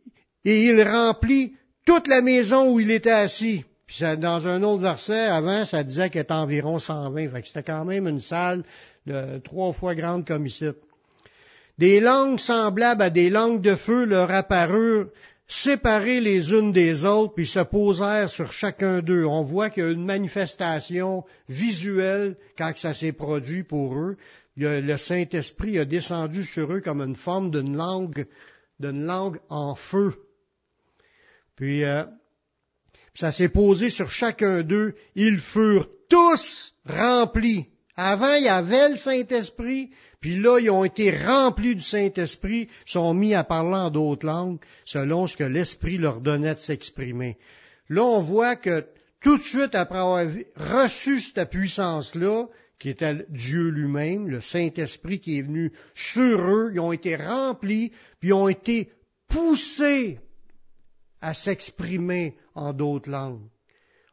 et 0.44 0.64
il 0.64 0.82
remplit 0.82 1.54
toute 1.86 2.08
la 2.08 2.20
maison 2.22 2.72
où 2.72 2.80
il 2.80 2.90
était 2.90 3.10
assis. 3.10 3.64
Puis 3.92 4.16
dans 4.16 4.48
un 4.48 4.62
autre 4.62 4.80
verset, 4.80 5.26
avant, 5.26 5.66
ça 5.66 5.84
disait 5.84 6.08
qu'il 6.08 6.22
était 6.22 6.32
environ 6.32 6.78
120. 6.78 7.28
Fait 7.28 7.42
que 7.42 7.46
c'était 7.46 7.62
quand 7.62 7.84
même 7.84 8.08
une 8.08 8.20
salle 8.20 8.64
de 9.06 9.36
trois 9.40 9.74
fois 9.74 9.94
grande 9.94 10.26
comme 10.26 10.46
ici. 10.46 10.64
Des 11.76 12.00
langues 12.00 12.38
semblables 12.38 13.02
à 13.02 13.10
des 13.10 13.28
langues 13.28 13.60
de 13.60 13.74
feu 13.74 14.06
leur 14.06 14.30
apparurent, 14.30 15.08
séparées 15.46 16.20
les 16.20 16.52
unes 16.52 16.72
des 16.72 17.04
autres, 17.04 17.34
puis 17.34 17.46
se 17.46 17.58
posèrent 17.58 18.30
sur 18.30 18.50
chacun 18.50 19.02
d'eux. 19.02 19.26
On 19.26 19.42
voit 19.42 19.68
qu'il 19.68 19.84
y 19.84 19.86
a 19.86 19.90
une 19.90 20.06
manifestation 20.06 21.24
visuelle 21.50 22.36
quand 22.56 22.72
ça 22.74 22.94
s'est 22.94 23.12
produit 23.12 23.62
pour 23.62 23.94
eux. 23.98 24.16
le 24.56 24.96
Saint-Esprit 24.96 25.78
a 25.78 25.84
descendu 25.84 26.44
sur 26.44 26.72
eux 26.72 26.80
comme 26.80 27.02
une 27.02 27.16
forme 27.16 27.50
d'une 27.50 27.76
langue, 27.76 28.24
d'une 28.80 29.04
langue 29.04 29.38
en 29.50 29.74
feu. 29.74 30.14
Puis 31.56 31.84
euh, 31.84 32.04
ça 33.14 33.32
s'est 33.32 33.48
posé 33.48 33.90
sur 33.90 34.10
chacun 34.10 34.62
d'eux. 34.62 34.94
Ils 35.14 35.38
furent 35.38 35.88
tous 36.08 36.74
remplis. 36.86 37.68
Avant, 37.94 38.34
il 38.34 38.44
y 38.44 38.48
avait 38.48 38.90
le 38.90 38.96
Saint-Esprit, 38.96 39.90
puis 40.20 40.36
là, 40.36 40.58
ils 40.58 40.70
ont 40.70 40.84
été 40.84 41.10
remplis 41.10 41.74
du 41.74 41.82
Saint-Esprit, 41.82 42.68
sont 42.86 43.12
mis 43.12 43.34
à 43.34 43.44
parler 43.44 43.76
en 43.76 43.90
d'autres 43.90 44.26
langues, 44.26 44.60
selon 44.86 45.26
ce 45.26 45.36
que 45.36 45.44
l'Esprit 45.44 45.98
leur 45.98 46.20
donnait 46.22 46.54
de 46.54 46.60
s'exprimer. 46.60 47.36
Là, 47.90 48.02
on 48.02 48.22
voit 48.22 48.56
que 48.56 48.86
tout 49.20 49.36
de 49.36 49.42
suite 49.42 49.74
après 49.74 49.98
avoir 49.98 50.26
reçu 50.56 51.20
cette 51.20 51.50
puissance-là, 51.50 52.46
qui 52.78 52.88
était 52.88 53.26
Dieu 53.28 53.68
lui-même, 53.68 54.28
le 54.28 54.40
Saint-Esprit 54.40 55.20
qui 55.20 55.38
est 55.38 55.42
venu 55.42 55.70
sur 55.94 56.40
eux, 56.40 56.70
ils 56.72 56.80
ont 56.80 56.92
été 56.92 57.14
remplis, 57.14 57.92
puis 58.20 58.32
ont 58.32 58.48
été 58.48 58.90
poussés 59.28 60.18
à 61.22 61.34
s'exprimer 61.34 62.36
en 62.54 62.74
d'autres 62.74 63.08
langues. 63.08 63.48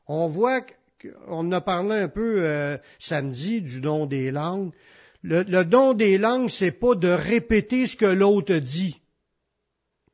On 0.07 0.27
voit 0.27 0.61
qu'on 1.01 1.51
a 1.51 1.59
parlé 1.59 1.95
un 1.95 2.07
peu 2.07 2.43
euh, 2.43 2.77
samedi 2.99 3.61
du 3.61 3.81
don 3.81 4.05
des 4.05 4.31
langues. 4.31 4.71
Le, 5.21 5.63
don 5.63 5.93
des 5.93 6.17
langues, 6.17 6.49
c'est 6.49 6.71
pas 6.71 6.95
de 6.95 7.09
répéter 7.09 7.87
ce 7.87 7.97
que 7.97 8.05
l'autre 8.05 8.55
dit. 8.55 9.01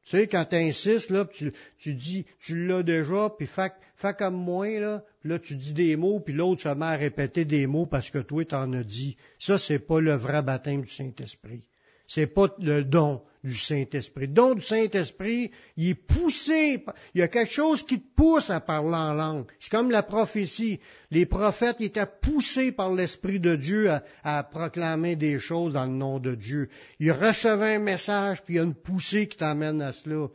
Tu 0.06 0.12
sais, 0.12 0.28
quand 0.28 0.46
tu 0.46 0.56
insistes, 0.56 1.10
là, 1.10 1.26
tu, 1.26 1.54
tu 1.78 1.94
dis, 1.94 2.26
tu 2.40 2.68
l'as 2.68 2.84
déjà, 2.84 3.30
puis 3.38 3.48
fais, 3.48 3.72
comme 4.18 4.36
moi, 4.36 4.80
là, 4.80 5.04
puis 5.20 5.30
là, 5.30 5.40
tu 5.40 5.56
dis 5.56 5.74
des 5.74 5.96
mots, 5.96 6.20
puis 6.20 6.34
l'autre 6.34 6.62
se 6.62 6.70
met 6.70 6.86
à 6.86 6.96
répéter 6.96 7.46
des 7.46 7.68
mots 7.68 7.88
parce 7.88 8.10
que 8.10 8.20
toi, 8.20 8.46
tu 8.46 8.56
en 8.56 8.72
as 8.74 8.84
dit. 8.84 9.18
Ça, 9.40 9.58
c'est 9.58 9.80
pas 9.80 10.00
le 10.00 10.16
vrai 10.16 10.42
baptême 10.44 10.84
du 10.84 10.92
Saint-Esprit. 10.92 11.68
C'est 12.08 12.28
pas 12.28 12.48
le 12.60 12.84
don 12.84 13.22
du 13.46 13.56
Saint-Esprit. 13.56 14.28
Don 14.28 14.56
du 14.56 14.62
Saint-Esprit, 14.62 15.52
il 15.78 15.90
est 15.90 15.94
poussé. 15.96 16.84
Il 17.14 17.20
y 17.20 17.24
a 17.24 17.28
quelque 17.28 17.52
chose 17.52 17.84
qui 17.84 18.02
te 18.02 18.16
pousse 18.16 18.50
à 18.50 18.60
parler 18.60 18.96
en 18.96 19.14
langue. 19.14 19.46
C'est 19.60 19.72
comme 19.72 19.92
la 19.92 20.04
prophétie. 20.04 20.80
Les 21.12 21.26
prophètes 21.26 21.80
étaient 21.80 22.08
poussés 22.22 22.72
par 22.72 22.92
l'Esprit 22.92 23.40
de 23.40 23.56
Dieu 23.56 23.90
à, 24.24 24.44
proclamer 24.44 25.16
des 25.16 25.40
choses 25.40 25.74
dans 25.74 25.86
le 25.86 25.92
nom 25.92 26.20
de 26.20 26.36
Dieu. 26.36 26.70
Ils 27.00 27.12
recevaient 27.12 27.76
un 27.76 27.80
message, 27.80 28.42
puis 28.44 28.56
il 28.56 28.58
y 28.58 28.60
a 28.60 28.64
une 28.64 28.74
poussée 28.74 29.28
qui 29.28 29.38
t'amène 29.38 29.82
à 29.82 29.92
cela. 29.92 30.28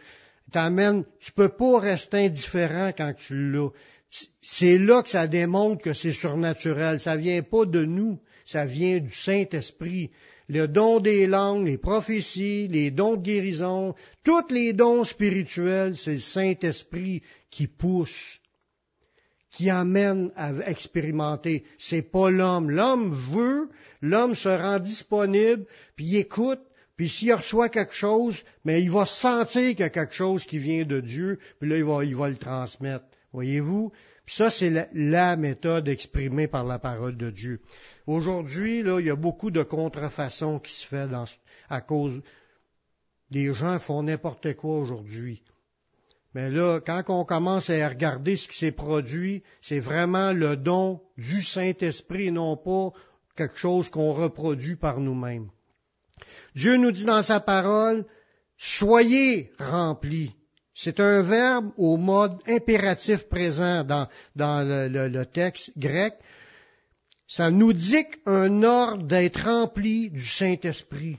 t'amène, 0.53 1.05
tu 1.19 1.33
peux 1.33 1.49
pas 1.49 1.81
rester 1.81 2.27
indifférent 2.27 2.93
quand 2.97 3.13
tu 3.15 3.51
l'as. 3.51 3.71
C'est 4.43 4.79
là 4.79 5.03
que 5.03 5.09
ça 5.09 5.29
démontre 5.29 5.83
que 5.83 5.93
c'est 5.93 6.13
surnaturel. 6.13 7.01
Ça 7.01 7.17
vient 7.17 7.43
pas 7.43 7.65
de 7.65 7.85
nous, 7.85 8.19
ça 8.45 8.67
vient 8.67 8.99
du 8.99 9.15
Saint-Esprit. 9.15 10.11
Le 10.49 10.67
don 10.67 10.99
des 10.99 11.29
langues, 11.29 11.67
les 11.67 11.79
prophéties, 11.79 12.67
les 12.67 12.91
dons 12.91 13.15
de 13.15 13.23
guérison, 13.23 13.95
tous 14.25 14.51
les 14.51 14.73
dons 14.73 15.05
spirituels, 15.05 15.95
c'est 15.95 16.15
le 16.15 16.19
Saint-Esprit 16.19 17.23
qui 17.51 17.69
pousse, 17.69 18.41
qui 19.53 19.71
amène 19.71 20.33
à 20.35 20.53
expérimenter. 20.69 21.65
C'est 21.79 22.03
pas 22.03 22.31
l'homme. 22.31 22.69
L'homme 22.69 23.15
veut, 23.31 23.69
l'homme 24.03 24.35
se 24.35 24.49
rend 24.49 24.81
disponible, 24.81 25.67
puis 25.95 26.17
écoute, 26.17 26.61
puis 26.97 27.09
s'il 27.09 27.33
reçoit 27.33 27.69
quelque 27.69 27.95
chose, 27.95 28.43
mais 28.65 28.83
il 28.83 28.91
va 28.91 29.07
sentir 29.07 29.71
qu'il 29.71 29.81
y 29.81 29.85
a 29.85 29.91
quelque 29.91 30.15
chose 30.15 30.45
qui 30.45 30.59
vient 30.59 30.85
de 30.85 31.01
Dieu, 31.01 31.39
puis 31.61 31.71
là, 31.71 31.77
il 31.77 31.85
va, 31.85 32.05
il 32.05 32.17
va 32.17 32.29
le 32.29 32.37
transmettre. 32.37 33.05
Voyez-vous? 33.33 33.93
Puis 34.27 34.37
ça, 34.37 34.51
c'est 34.51 34.89
la, 34.93 35.37
méthode 35.37 35.89
exprimée 35.89 36.49
par 36.49 36.65
la 36.65 36.79
parole 36.79 37.17
de 37.17 37.31
Dieu. 37.31 37.61
Aujourd'hui, 38.07 38.83
là, 38.83 39.01
il 39.01 39.07
y 39.07 39.11
a 39.11 39.17
beaucoup 39.17 39.51
de 39.51 39.63
contrefaçons 39.63 40.59
qui 40.59 40.73
se 40.73 40.87
fait 40.87 41.09
à 41.69 41.81
cause 41.81 42.21
des 43.31 43.55
gens 43.55 43.79
font 43.79 44.03
n'importe 44.03 44.55
quoi 44.55 44.79
aujourd'hui. 44.79 45.43
Mais 46.35 46.49
là, 46.49 46.81
quand 46.81 47.03
on 47.09 47.25
commence 47.25 47.71
à 47.71 47.89
regarder 47.89 48.37
ce 48.37 48.47
qui 48.47 48.57
s'est 48.57 48.73
produit, 48.73 49.43
c'est 49.61 49.81
vraiment 49.81 50.33
le 50.33 50.57
don 50.57 51.01
du 51.17 51.43
Saint-Esprit, 51.43 52.31
non 52.31 52.57
pas 52.57 52.91
quelque 53.37 53.59
chose 53.59 53.91
qu'on 53.91 54.13
reproduit 54.13 54.77
par 54.77 55.01
nous-mêmes. 55.01 55.51
Dieu 56.55 56.77
nous 56.77 56.93
dit 56.93 57.05
dans 57.05 57.23
sa 57.23 57.41
parole, 57.41 58.05
soyez 58.59 59.51
remplis. 59.59 60.35
C'est 60.75 61.01
un 61.01 61.23
verbe 61.23 61.73
au 61.77 61.97
mode 61.97 62.39
impératif 62.47 63.29
présent 63.29 63.85
dans, 63.85 64.09
le, 64.37 65.25
texte 65.25 65.73
grec. 65.77 66.15
Ça 67.27 67.51
nous 67.51 67.73
dicte 67.73 68.19
un 68.27 68.63
ordre 68.63 69.05
d'être 69.05 69.45
rempli 69.45 70.11
du 70.11 70.25
Saint-Esprit. 70.25 71.19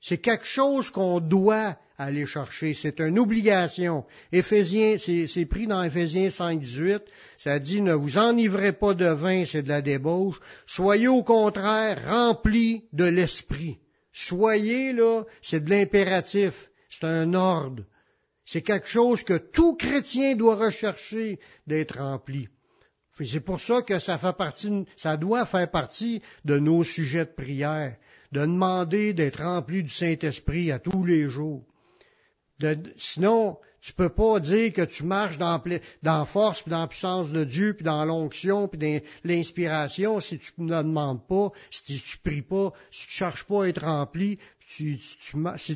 C'est 0.00 0.18
quelque 0.18 0.46
chose 0.46 0.90
qu'on 0.90 1.20
doit 1.20 1.76
aller 1.98 2.24
chercher. 2.24 2.72
C'est 2.72 2.98
une 3.00 3.18
obligation. 3.18 4.04
Éphésiens, 4.32 4.96
c'est 4.96 5.46
pris 5.46 5.66
dans 5.66 5.82
Éphésiens 5.82 6.30
5, 6.30 6.58
18. 6.58 7.02
Ça 7.36 7.58
dit, 7.58 7.82
ne 7.82 7.92
vous 7.92 8.16
enivrez 8.16 8.72
pas 8.72 8.94
de 8.94 9.06
vin, 9.06 9.44
c'est 9.44 9.62
de 9.62 9.68
la 9.68 9.82
débauche. 9.82 10.40
Soyez 10.66 11.08
au 11.08 11.22
contraire 11.22 12.02
remplis 12.06 12.84
de 12.92 13.04
l'Esprit. 13.04 13.78
Soyez, 14.12 14.92
là, 14.92 15.24
c'est 15.42 15.64
de 15.64 15.70
l'impératif, 15.70 16.70
c'est 16.88 17.04
un 17.04 17.34
ordre. 17.34 17.84
C'est 18.52 18.62
quelque 18.62 18.88
chose 18.88 19.22
que 19.22 19.38
tout 19.38 19.76
chrétien 19.76 20.34
doit 20.34 20.56
rechercher 20.56 21.38
d'être 21.68 21.98
rempli. 22.00 22.48
C'est 23.12 23.38
pour 23.38 23.60
ça 23.60 23.82
que 23.82 24.00
ça 24.00 24.18
fait 24.18 24.36
partie, 24.36 24.86
ça 24.96 25.16
doit 25.16 25.46
faire 25.46 25.70
partie 25.70 26.20
de 26.44 26.58
nos 26.58 26.82
sujets 26.82 27.26
de 27.26 27.30
prière, 27.30 27.96
de 28.32 28.40
demander 28.40 29.14
d'être 29.14 29.40
rempli 29.40 29.84
du 29.84 29.88
Saint-Esprit 29.88 30.72
à 30.72 30.80
tous 30.80 31.04
les 31.04 31.28
jours. 31.28 31.64
Sinon, 32.96 33.58
tu 33.80 33.94
peux 33.94 34.10
pas 34.10 34.40
dire 34.40 34.72
que 34.72 34.82
tu 34.82 35.04
marches 35.04 35.38
dans, 35.38 36.26
force, 36.26 36.62
puis 36.62 36.70
dans 36.70 36.80
la 36.80 36.86
puissance 36.86 37.32
de 37.32 37.44
Dieu, 37.44 37.74
puis 37.74 37.84
dans 37.84 38.04
l'onction, 38.04 38.68
puis 38.68 38.78
dans 38.78 39.00
l'inspiration, 39.24 40.20
si 40.20 40.38
tu 40.38 40.52
ne 40.58 40.82
demandes 40.82 41.26
pas, 41.26 41.50
si 41.70 41.98
tu 41.98 42.18
pries 42.18 42.42
pas, 42.42 42.72
si 42.90 43.06
tu 43.06 43.12
cherches 43.12 43.44
pas 43.44 43.64
à 43.64 43.68
être 43.68 43.84
rempli, 43.84 44.38
si 44.68 44.98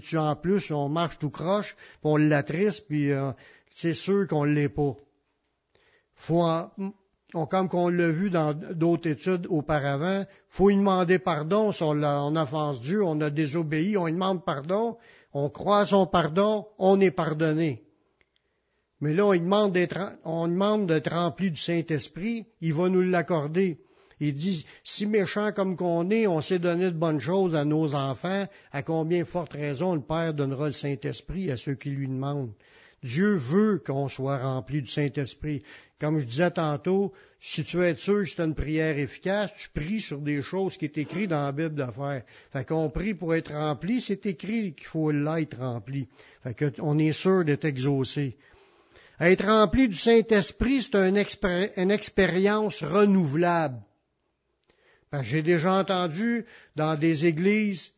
tu 0.01 0.19
en 0.19 0.37
plus, 0.37 0.71
on 0.71 0.89
marche 0.89 1.19
tout 1.19 1.31
croche, 1.31 1.75
puis 1.75 1.99
on 2.05 2.17
l'attriste, 2.17 2.87
puis 2.87 3.11
euh, 3.11 3.33
c'est 3.73 3.95
sûr 3.95 4.29
qu'on 4.29 4.45
l'est 4.45 4.69
pas. 4.69 4.95
Faut 6.15 6.45
on, 7.35 7.47
comme 7.47 7.69
qu'on 7.69 7.89
l'a 7.89 8.11
vu 8.11 8.31
dans 8.31 8.55
d'autres 8.55 9.09
études 9.09 9.47
auparavant, 9.49 10.25
faut 10.49 10.69
lui 10.69 10.77
demander 10.77 11.19
pardon 11.19 11.73
si 11.73 11.83
on, 11.83 12.01
on 12.01 12.37
offense 12.37 12.81
Dieu, 12.81 13.03
on 13.03 13.21
a 13.21 13.31
désobéi, 13.31 13.97
on 13.97 14.07
lui 14.07 14.13
demande 14.13 14.45
pardon, 14.45 14.97
on 15.35 15.51
croit 15.51 15.85
son 15.85 16.07
pardon, 16.07 16.67
on 16.79 17.01
est 17.01 17.11
pardonné. 17.11 17.83
Mais 19.01 19.13
là, 19.13 19.27
on 19.27 19.35
demande 19.35 19.73
d'être, 19.73 20.13
on 20.25 20.49
demande 20.49 20.87
d'être 20.87 21.11
rempli 21.11 21.51
du 21.51 21.61
Saint-Esprit, 21.61 22.47
il 22.61 22.73
va 22.73 22.89
nous 22.89 23.03
l'accorder. 23.03 23.81
Il 24.21 24.33
dit, 24.33 24.65
si 24.85 25.07
méchant 25.07 25.53
comme 25.53 25.77
qu'on 25.77 26.09
est, 26.11 26.29
on 26.29 26.41
sait 26.41 26.61
donner 26.61 26.87
de 26.87 26.97
bonnes 26.97 27.19
choses 27.19 27.57
à 27.57 27.65
nos 27.65 27.95
enfants, 27.95 28.47
à 28.71 28.83
combien 28.83 29.25
forte 29.25 29.53
raison 29.53 29.95
le 29.95 30.01
Père 30.01 30.33
donnera 30.33 30.67
le 30.67 30.73
Saint-Esprit 30.73 31.51
à 31.51 31.57
ceux 31.57 31.75
qui 31.75 31.91
lui 31.91 32.07
demandent. 32.07 32.53
Dieu 33.05 33.37
veut 33.37 33.83
qu'on 33.87 34.09
soit 34.09 34.39
rempli 34.39 34.81
du 34.81 34.91
Saint-Esprit. 34.91 35.63
Comme 36.01 36.21
je 36.21 36.25
disais 36.25 36.51
tantôt, 36.51 37.13
si 37.39 37.63
tu 37.63 37.77
veux 37.77 37.85
être 37.85 37.99
sûr 37.99 38.25
que 38.25 38.31
c'est 38.31 38.43
une 38.43 38.55
prière 38.55 38.99
efficace, 38.99 39.53
tu 39.55 39.69
pries 39.69 40.01
sur 40.01 40.23
des 40.23 40.41
choses 40.41 40.79
qui 40.79 40.87
est 40.87 40.97
écrit 40.97 41.29
dans 41.29 41.45
la 41.45 41.53
Bible 41.53 41.75
d'affaires. 41.75 42.23
Fait 42.51 42.67
qu'on 42.67 42.89
prie 42.89 43.13
pour 43.13 43.35
être 43.35 43.53
rempli, 43.53 44.01
c'est 44.01 44.25
écrit 44.25 44.73
qu'il 44.73 44.87
faut 44.87 45.11
l'être 45.11 45.59
rempli. 45.59 46.09
Fait 46.43 46.73
qu'on 46.77 46.99
est 46.99 47.13
sûr 47.13 47.45
d'être 47.45 47.67
exaucé. 47.67 48.39
Être 49.21 49.45
rempli 49.45 49.89
du 49.89 49.97
Saint-Esprit, 49.97 50.81
c'est 50.81 50.97
une, 50.97 51.91
expérience 51.91 52.83
renouvelable. 52.83 53.83
J'ai 55.21 55.43
déjà 55.43 55.75
entendu 55.75 56.47
dans 56.75 56.99
des 56.99 57.27
églises, 57.27 57.93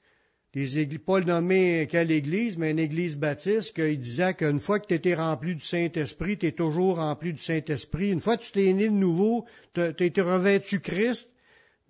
des 0.57 0.79
églises, 0.79 1.01
pas 1.05 1.21
nommé 1.21 1.87
quelle 1.91 2.11
église, 2.11 2.57
mais 2.57 2.71
une 2.71 2.79
église 2.79 3.15
baptiste, 3.15 3.75
qu'il 3.75 4.01
disait 4.01 4.33
qu'une 4.33 4.59
fois 4.59 4.81
que 4.81 4.87
tu 4.87 4.95
étais 4.95 5.15
rempli 5.15 5.55
du 5.55 5.61
Saint-Esprit, 5.63 6.39
tu 6.39 6.47
es 6.47 6.53
toujours 6.53 6.97
rempli 6.97 7.35
du 7.35 7.43
Saint-Esprit. 7.43 8.13
Une 8.13 8.21
fois 8.21 8.39
que 8.39 8.45
tu 8.45 8.53
t'es 8.53 8.73
né 8.73 8.89
de 8.89 8.95
nouveau, 8.95 9.45
tu 9.75 9.83
été 9.83 10.23
revêtu 10.23 10.81
Christ, 10.81 11.29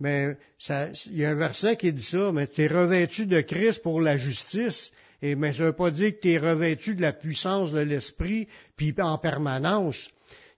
mais 0.01 0.37
il 0.69 1.17
y 1.17 1.25
a 1.25 1.31
un 1.31 1.37
verset 1.37 1.77
qui 1.77 1.93
dit 1.93 2.03
ça, 2.03 2.33
mais 2.33 2.49
tu 2.49 2.63
es 2.63 2.67
revêtu 2.67 3.27
de 3.27 3.41
Christ 3.41 3.85
pour 3.85 4.01
la 4.01 4.17
justice. 4.17 4.91
Et, 5.23 5.37
mais 5.37 5.53
ça 5.53 5.63
ne 5.63 5.69
veut 5.69 5.73
pas 5.73 5.93
dire 5.93 6.17
que 6.17 6.23
tu 6.23 6.33
es 6.33 6.39
revêtu 6.39 6.97
de 6.97 7.03
la 7.03 7.13
puissance 7.13 7.71
de 7.71 7.79
l'Esprit, 7.79 8.49
puis 8.77 8.93
en 8.99 9.17
permanence. 9.17 10.11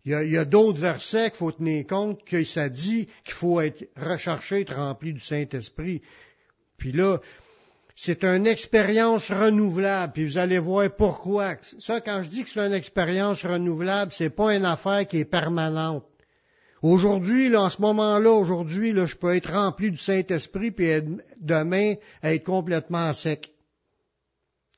Il 0.06 0.12
y 0.12 0.38
a, 0.38 0.46
d'autres 0.46 0.80
versets 0.80 1.28
qu'il 1.28 1.40
faut 1.40 1.52
tenir 1.52 1.86
compte 1.86 2.24
que 2.24 2.42
ça 2.44 2.70
dit 2.70 3.06
qu'il 3.24 3.34
faut 3.34 3.60
être 3.60 3.86
recherché, 3.96 4.62
être 4.62 4.76
rempli 4.76 5.12
du 5.12 5.20
Saint-Esprit. 5.20 6.00
Puis 6.78 6.92
là, 6.92 7.20
c'est 8.00 8.22
une 8.22 8.46
expérience 8.46 9.28
renouvelable, 9.28 10.12
puis 10.12 10.24
vous 10.24 10.38
allez 10.38 10.60
voir 10.60 10.88
pourquoi. 10.94 11.56
Ça, 11.80 12.00
quand 12.00 12.22
je 12.22 12.28
dis 12.28 12.44
que 12.44 12.48
c'est 12.48 12.64
une 12.64 12.72
expérience 12.72 13.44
renouvelable, 13.44 14.12
c'est 14.12 14.30
pas 14.30 14.54
une 14.54 14.66
affaire 14.66 15.04
qui 15.08 15.18
est 15.18 15.24
permanente. 15.24 16.04
Aujourd'hui, 16.80 17.48
là, 17.48 17.62
en 17.62 17.70
ce 17.70 17.82
moment-là, 17.82 18.30
aujourd'hui, 18.30 18.92
là, 18.92 19.06
je 19.06 19.16
peux 19.16 19.34
être 19.34 19.50
rempli 19.52 19.90
du 19.90 19.96
Saint-Esprit, 19.96 20.70
puis 20.70 20.86
demain, 21.40 21.94
être 22.22 22.44
complètement 22.44 23.12
sec. 23.14 23.50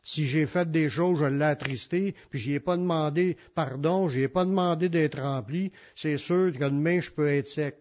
Si 0.03 0.25
j'ai 0.25 0.47
fait 0.47 0.71
des 0.71 0.89
choses, 0.89 1.19
je 1.21 1.27
l'ai 1.27 1.45
attristé, 1.45 2.15
puis 2.31 2.39
je 2.39 2.53
ai 2.53 2.61
pas 2.61 2.79
demandé 2.79 3.37
pardon, 3.55 4.09
je 4.09 4.21
ai 4.21 4.29
pas 4.29 4.47
demandé 4.47 4.89
d'être 4.89 5.21
rempli, 5.21 5.73
c'est 5.95 6.17
sûr 6.17 6.55
que 6.55 6.65
demain 6.65 7.03
je 7.03 7.11
peux 7.11 7.29
être 7.29 7.49
sec. 7.49 7.77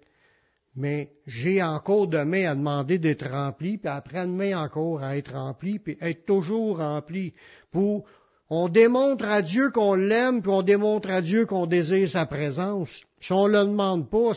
Mais 0.76 1.12
j'ai 1.26 1.62
encore 1.62 2.08
demain 2.08 2.50
à 2.50 2.56
demander 2.56 3.00
d'être 3.00 3.30
rempli, 3.30 3.78
puis 3.78 3.90
après-demain 3.90 4.62
encore 4.62 5.04
à 5.04 5.18
être 5.18 5.34
rempli, 5.34 5.80
puis 5.80 5.98
être 6.00 6.26
toujours 6.26 6.78
rempli. 6.78 7.34
Pour, 7.72 8.06
on 8.50 8.70
démontre 8.70 9.26
à 9.26 9.42
Dieu 9.42 9.72
qu'on 9.72 9.96
l'aime, 9.96 10.42
puis 10.42 10.52
on 10.52 10.62
démontre 10.62 11.10
à 11.10 11.22
Dieu 11.22 11.46
qu'on 11.46 11.66
désire 11.66 12.08
sa 12.08 12.26
présence. 12.26 13.02
Si 13.20 13.34
on 13.34 13.48
le 13.48 13.66
demande 13.66 14.10
pas, 14.10 14.34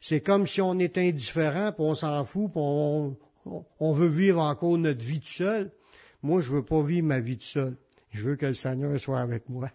c'est, 0.00 0.20
comme 0.20 0.46
si 0.46 0.60
on 0.60 0.78
est 0.78 0.96
indifférent, 0.96 1.72
puis 1.72 1.84
on 1.84 1.94
s'en 1.94 2.24
fout, 2.24 2.50
puis 2.52 2.60
on, 2.62 3.16
on 3.80 3.92
veut 3.92 4.08
vivre 4.08 4.40
encore 4.40 4.78
notre 4.78 5.04
vie 5.04 5.20
tout 5.20 5.26
seul. 5.26 5.70
Moi, 6.22 6.40
je 6.40 6.50
veux 6.50 6.64
pas 6.64 6.82
vivre 6.82 7.06
ma 7.06 7.20
vie 7.20 7.36
tout 7.36 7.44
seul. 7.44 7.76
Je 8.12 8.22
veux 8.22 8.36
que 8.36 8.46
le 8.46 8.54
Seigneur 8.54 8.98
soit 9.00 9.20
avec 9.20 9.48
moi. 9.48 9.70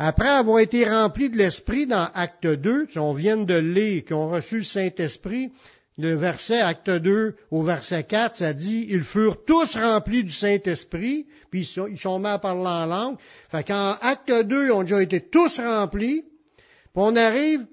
Après 0.00 0.28
avoir 0.28 0.60
été 0.60 0.88
remplis 0.88 1.28
de 1.28 1.36
l'Esprit 1.36 1.86
dans 1.86 2.08
Acte 2.14 2.46
2, 2.46 2.86
on 2.96 3.12
vient 3.12 3.36
de 3.36 3.54
lire, 3.54 4.04
qui 4.04 4.14
ont 4.14 4.28
reçu 4.28 4.58
le 4.58 4.62
Saint-Esprit, 4.62 5.50
le 5.98 6.14
verset 6.14 6.60
Acte 6.60 6.88
2 6.88 7.34
au 7.50 7.62
verset 7.64 8.04
4, 8.04 8.36
ça 8.36 8.52
dit, 8.52 8.86
ils 8.88 9.02
furent 9.02 9.44
tous 9.44 9.76
remplis 9.76 10.22
du 10.22 10.32
Saint-Esprit, 10.32 11.26
puis 11.50 11.62
ils 11.62 11.66
sont, 11.66 11.88
ils 11.88 11.98
sont 11.98 12.20
mis 12.20 12.28
à 12.28 12.38
parler 12.38 12.60
en 12.60 12.86
langue. 12.86 13.16
Fait 13.50 13.64
qu'en 13.64 13.96
Acte 14.00 14.30
2, 14.30 14.66
ils 14.66 14.70
ont 14.70 14.82
déjà 14.82 15.02
été 15.02 15.20
tous 15.20 15.58
remplis. 15.58 16.22
Puis 16.22 16.92
on 16.94 17.16
arrive 17.16 17.66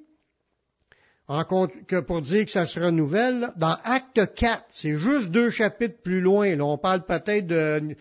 en 1.27 1.43
que 1.43 1.99
pour 2.01 2.21
dire 2.21 2.45
que 2.45 2.51
ça 2.51 2.65
se 2.65 2.79
renouvelle, 2.79 3.51
dans 3.57 3.77
Acte 3.83 4.33
4, 4.35 4.65
c'est 4.69 4.97
juste 4.97 5.31
deux 5.31 5.49
chapitres 5.49 6.01
plus 6.03 6.21
loin. 6.21 6.55
Là, 6.55 6.65
on 6.65 6.77
parle 6.77 7.03
peut-être 7.05 7.47
d'une 7.47 7.95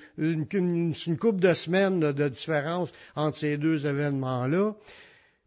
une, 0.53 1.19
couple 1.19 1.41
de 1.41 1.55
semaines 1.55 2.01
de 2.01 2.29
différence 2.29 2.93
entre 3.17 3.39
ces 3.39 3.57
deux 3.57 3.87
événements-là. 3.87 4.75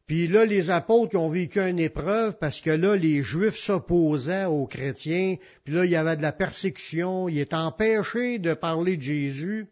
Puis 0.07 0.27
là, 0.27 0.45
les 0.45 0.69
apôtres 0.69 1.17
ont 1.17 1.27
vécu 1.27 1.59
une 1.59 1.79
épreuve 1.79 2.37
parce 2.39 2.61
que 2.61 2.69
là, 2.69 2.95
les 2.95 3.23
Juifs 3.23 3.57
s'opposaient 3.57 4.45
aux 4.45 4.65
chrétiens. 4.65 5.35
Puis 5.65 5.73
là, 5.73 5.83
il 5.83 5.91
y 5.91 5.97
avait 5.97 6.15
de 6.15 6.21
la 6.21 6.31
persécution. 6.31 7.27
Ils 7.27 7.39
étaient 7.39 7.55
empêchés 7.55 8.39
de 8.39 8.53
parler 8.53 8.95
de 8.95 9.01
Jésus. 9.01 9.67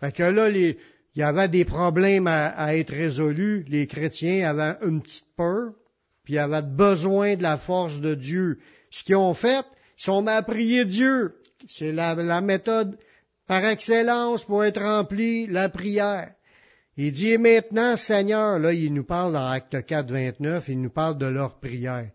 Fait 0.00 0.10
que 0.10 0.24
là, 0.24 0.50
il 0.50 0.76
y 1.14 1.22
avait 1.22 1.48
des 1.48 1.64
problèmes 1.64 2.26
à, 2.26 2.76
être 2.76 2.92
résolus. 2.92 3.64
Les 3.68 3.86
chrétiens 3.86 4.50
avaient 4.50 4.76
une 4.84 5.00
petite 5.00 5.26
peur, 5.36 5.70
puis 6.32 6.38
ils 6.38 6.38
avaient 6.38 6.62
besoin 6.62 7.36
de 7.36 7.42
la 7.42 7.58
force 7.58 8.00
de 8.00 8.14
Dieu. 8.14 8.58
Ce 8.90 9.04
qu'ils 9.04 9.16
ont 9.16 9.34
fait, 9.34 9.66
ils 9.98 10.04
sont 10.04 10.26
à 10.26 10.40
prier 10.42 10.86
Dieu. 10.86 11.34
C'est 11.68 11.92
la, 11.92 12.40
méthode 12.40 12.96
par 13.46 13.62
excellence 13.66 14.42
pour 14.44 14.64
être 14.64 14.80
rempli, 14.80 15.46
la 15.46 15.68
prière. 15.68 16.30
Il 16.96 17.12
dit, 17.12 17.36
maintenant, 17.36 17.96
Seigneur, 17.96 18.58
là, 18.58 18.72
il 18.72 18.94
nous 18.94 19.04
parle 19.04 19.34
dans 19.34 19.46
Acte 19.46 19.84
4, 19.84 20.10
29, 20.10 20.68
il 20.68 20.80
nous 20.80 20.90
parle 20.90 21.18
de 21.18 21.26
leur 21.26 21.58
prière. 21.60 22.08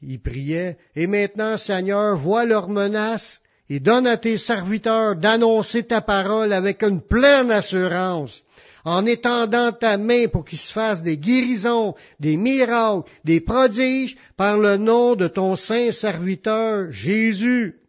Il 0.00 0.20
priait, 0.20 0.78
et 0.94 1.08
maintenant, 1.08 1.56
Seigneur, 1.56 2.16
vois 2.16 2.44
leurs 2.44 2.68
menaces 2.68 3.40
et 3.68 3.80
donne 3.80 4.06
à 4.06 4.16
tes 4.16 4.36
serviteurs 4.36 5.16
d'annoncer 5.16 5.82
ta 5.82 6.02
parole 6.02 6.52
avec 6.52 6.84
une 6.84 7.00
pleine 7.00 7.50
assurance, 7.50 8.44
en 8.86 9.04
étendant 9.04 9.72
ta 9.72 9.98
main 9.98 10.28
pour 10.28 10.44
qu'il 10.44 10.58
se 10.58 10.72
fasse 10.72 11.02
des 11.02 11.18
guérisons, 11.18 11.96
des 12.20 12.36
miracles, 12.36 13.10
des 13.24 13.40
prodiges 13.40 14.16
par 14.36 14.58
le 14.58 14.76
nom 14.76 15.16
de 15.16 15.26
ton 15.26 15.56
saint 15.56 15.90
serviteur 15.90 16.92
Jésus. 16.92 17.80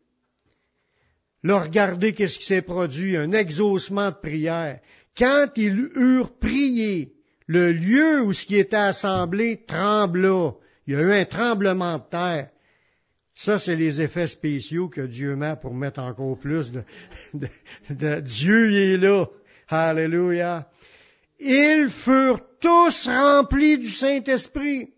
Là, 1.43 1.59
regardez 1.59 2.13
qu'est-ce 2.13 2.39
qui 2.39 2.45
s'est 2.45 2.63
produit, 2.63 3.15
un 3.15 3.31
exaucement 3.31 4.09
de 4.09 4.15
prière. 4.15 4.79
Quand 5.15 5.49
ils 5.55 5.91
eurent 5.95 6.35
prié, 6.39 7.13
le 7.45 7.71
lieu 7.71 8.23
où 8.23 8.33
ce 8.33 8.45
qui 8.47 8.57
était 8.57 8.75
assemblé 8.75 9.63
trembla. 9.67 10.53
Il 10.87 10.93
y 10.93 10.97
a 10.97 11.01
eu 11.01 11.11
un 11.11 11.25
tremblement 11.25 11.99
de 11.99 12.03
terre. 12.09 12.49
Ça, 13.35 13.59
c'est 13.59 13.75
les 13.75 14.01
effets 14.01 14.25
spéciaux 14.25 14.89
que 14.89 15.01
Dieu 15.01 15.35
met 15.35 15.55
pour 15.61 15.75
mettre 15.75 15.99
encore 15.99 16.39
plus 16.39 16.71
de, 16.71 16.81
de, 17.89 18.19
Dieu 18.21 18.71
il 18.71 18.77
est 18.77 18.97
là. 18.97 19.27
Alléluia. 19.67 20.67
Ils 21.39 21.89
furent 21.89 22.41
tous 22.59 23.07
remplis 23.07 23.77
du 23.77 23.89
Saint-Esprit. 23.89 24.89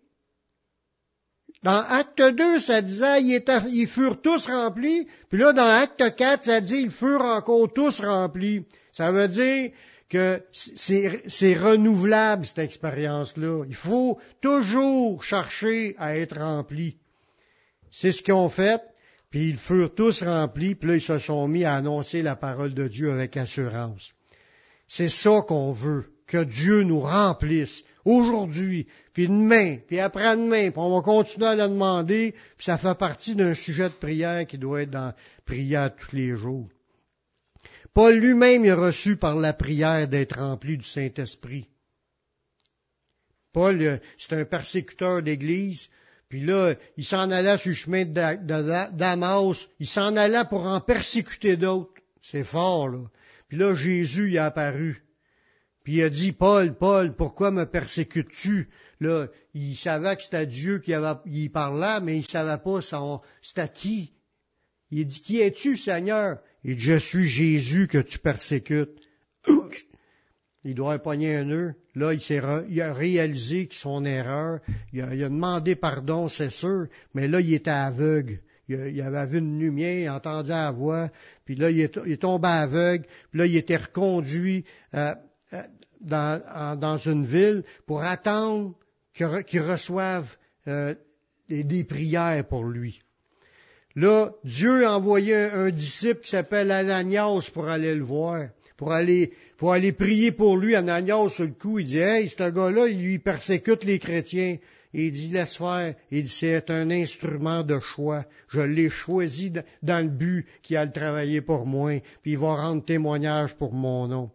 Dans 1.64 1.84
Acte 1.84 2.22
2, 2.22 2.60
ça 2.60 2.82
disait, 2.82 3.22
ils, 3.22 3.88
furent 3.88 4.22
tous 4.22 4.48
remplis. 4.48 5.08
Puis 5.30 5.40
là, 5.40 5.52
dans 5.52 5.68
Acte 5.68 6.16
4, 6.16 6.44
ça 6.46 6.62
dit, 6.62 6.78
ils 6.78 6.92
furent 6.92 7.26
encore 7.26 7.74
tous 7.74 8.00
remplis. 8.00 8.66
Ça 8.94 9.12
veut 9.12 9.28
dire 9.28 9.72
que 10.10 10.42
c'est 10.52 11.54
renouvelable, 11.54 12.46
cette 12.46 12.60
expérience-là. 12.60 13.66
Il 13.68 13.76
faut 13.76 14.20
toujours 14.42 15.22
chercher 15.24 15.96
à 15.98 16.18
être 16.18 16.40
rempli. 16.40 16.96
C'est 17.92 18.14
ce 18.14 18.22
qu'ils 18.22 18.34
ont 18.34 18.50
fait, 18.50 18.82
puis 19.30 19.50
ils 19.50 19.58
furent 19.58 19.94
tous 19.94 20.24
remplis, 20.24 20.76
puis 20.76 20.90
là, 20.90 20.96
ils 20.96 21.02
se 21.02 21.20
sont 21.20 21.48
mis 21.48 21.66
à 21.66 21.76
annoncer 21.76 22.22
la 22.22 22.36
parole 22.36 22.74
de 22.74 22.88
Dieu 22.88 23.12
avec 23.12 23.36
assurance. 23.36 24.14
C'est 24.90 25.08
ça 25.08 25.44
qu'on 25.48 25.72
veut, 25.72 26.06
que 26.26 26.44
Dieu 26.44 26.82
nous 26.82 27.00
remplisse 27.00 27.84
aujourd'hui, 28.06 28.88
puis 29.14 29.28
demain, 29.28 29.78
puis 29.88 30.00
après-demain, 30.00 30.72
puis 30.72 30.80
on 30.80 30.96
va 30.96 31.04
continuer 31.04 31.46
à 31.46 31.56
le 31.56 31.70
demander, 31.70 32.34
puis 32.58 32.66
ça 32.66 32.80
fait 32.80 32.98
partie 32.98 33.36
d'un 33.36 33.54
sujet 33.54 33.90
de 33.90 33.94
prière 33.94 34.48
qui 34.48 34.58
doit 34.58 34.82
être 34.82 34.90
dans 34.90 35.14
prière 35.46 35.96
tous 35.96 36.16
les 36.16 36.36
jours. 36.36 36.68
Paul 37.94 38.16
lui-même 38.16 38.66
est 38.66 38.74
reçu 38.74 39.16
par 39.16 39.36
la 39.36 39.54
prière 39.54 40.08
d'être 40.08 40.40
rempli 40.40 40.76
du 40.76 40.86
Saint-Esprit. 40.86 41.68
Paul, 43.54 43.80
euh, 43.82 43.98
c'est 44.18 44.34
un 44.34 44.46
persécuteur 44.46 45.22
d'Église, 45.22 45.88
puis 46.30 46.42
là, 46.42 46.74
il 46.98 47.06
s'en 47.06 47.30
allait 47.30 47.58
sur 47.58 47.70
le 47.70 47.76
chemin 47.76 48.06
de 48.06 48.92
Damas, 48.96 49.68
il 49.80 49.88
s'en 49.88 50.16
allait 50.16 50.46
pour 50.50 50.66
en 50.66 50.82
persécuter 50.82 51.58
d'autres. 51.58 51.94
C'est 52.22 52.44
fort, 52.44 52.90
là. 52.90 53.00
Puis 53.50 53.58
là, 53.58 53.76
Jésus 53.76 54.32
y 54.32 54.38
a 54.38 54.46
apparu. 54.46 55.04
Puis 55.84 55.96
il 55.96 56.04
a 56.04 56.10
dit, 56.10 56.32
Paul, 56.32 56.78
Paul, 56.78 57.16
pourquoi 57.16 57.52
me 57.52 57.66
persécutes-tu? 57.66 58.70
Là, 59.00 59.28
il 59.54 59.76
savait 59.76 60.16
que 60.16 60.24
c'était 60.24 60.46
Dieu 60.46 60.80
qui 60.80 60.94
avait, 60.94 61.20
il 61.26 61.50
parlait, 61.50 62.00
mais 62.02 62.18
il 62.18 62.26
savait 62.26 62.62
pas 62.62 62.80
c'était 63.42 63.70
qui. 63.70 64.14
Il 64.92 65.02
a 65.02 65.04
dit, 65.04 65.22
qui 65.22 65.40
es-tu, 65.40 65.76
Seigneur? 65.76 66.40
Il 66.64 66.76
dit, 66.76 66.84
je 66.84 67.00
suis 67.00 67.26
Jésus 67.26 67.88
que 67.88 67.98
tu 67.98 68.20
persécutes. 68.20 69.00
Il 70.66 70.76
doit 70.76 71.00
pogner 71.00 71.38
un 71.38 71.46
nœud. 71.46 71.76
Là, 71.96 72.14
il, 72.14 72.82
a 72.82 72.94
réalisé 72.94 73.70
son 73.72 74.04
erreur. 74.04 74.60
Il 74.92 75.02
a, 75.02 75.16
demandé 75.16 75.76
pardon, 75.76 76.28
c'est 76.28 76.50
sûr, 76.50 76.88
mais 77.14 77.28
là, 77.28 77.40
il 77.40 77.54
était 77.54 77.70
aveugle. 77.70 78.42
Il, 78.70 79.02
avait 79.02 79.26
vu 79.26 79.40
une 79.40 79.60
lumière, 79.60 80.00
il 80.00 80.10
entendu 80.10 80.50
la 80.52 80.70
voix, 80.70 81.10
puis 81.44 81.56
là, 81.56 81.72
il 81.72 81.80
est, 81.80 82.22
tombé 82.22 82.48
aveugle, 82.48 83.06
puis 83.32 83.40
là, 83.40 83.46
il 83.48 83.56
était 83.56 83.78
reconduit 83.78 84.64
euh, 84.94 85.16
euh, 85.54 85.64
dans, 86.02 86.98
une 86.98 87.26
ville 87.26 87.64
pour 87.88 88.04
attendre 88.04 88.76
qu'il 89.14 89.62
reçoive 89.62 90.28
euh, 90.68 90.94
des, 91.50 91.84
prières 91.84 92.48
pour 92.48 92.64
lui. 92.64 93.02
Là, 93.96 94.34
Dieu 94.44 94.86
a 94.86 94.96
envoyé 94.96 95.36
un, 95.36 95.72
disciple 95.72 96.22
qui 96.22 96.30
s'appelle 96.30 96.72
Ananias 96.72 97.50
pour 97.52 97.68
aller 97.68 97.96
le 97.96 98.04
voir, 98.04 98.50
pour 98.78 98.94
aller 98.94 99.34
pour 99.58 99.74
aller 99.74 99.92
prier 99.92 100.32
pour 100.32 100.56
lui, 100.56 100.74
Ananias, 100.74 101.30
sur 101.30 101.44
le 101.44 101.52
coup, 101.52 101.80
il 101.80 101.86
dit, 101.86 101.98
hey, 101.98 102.30
ce 102.30 102.50
gars-là, 102.50 102.88
il 102.88 103.02
lui 103.02 103.20
persécute 103.20 103.84
les 103.84 104.00
chrétiens. 104.00 104.58
Il 104.94 105.12
dit, 105.12 105.30
laisse 105.30 105.58
faire. 105.58 105.94
Il 106.12 106.24
dit, 106.24 106.30
c'est 106.30 106.70
un 106.72 106.90
instrument 106.90 107.64
de 107.64 107.80
choix. 107.80 108.26
Je 108.50 108.62
l'ai 108.62 108.90
choisi 108.90 109.52
dans 109.84 110.04
le 110.04 110.10
but 110.10 110.48
qu'il 110.64 110.78
a 110.78 110.86
le 110.86 110.92
travailler 110.92 111.42
pour 111.42 111.66
moi, 111.66 112.02
puis 112.22 112.32
il 112.32 112.38
va 112.40 112.56
rendre 112.56 112.84
témoignage 112.84 113.56
pour 113.56 113.74
mon 113.74 114.08
nom. 114.08 114.32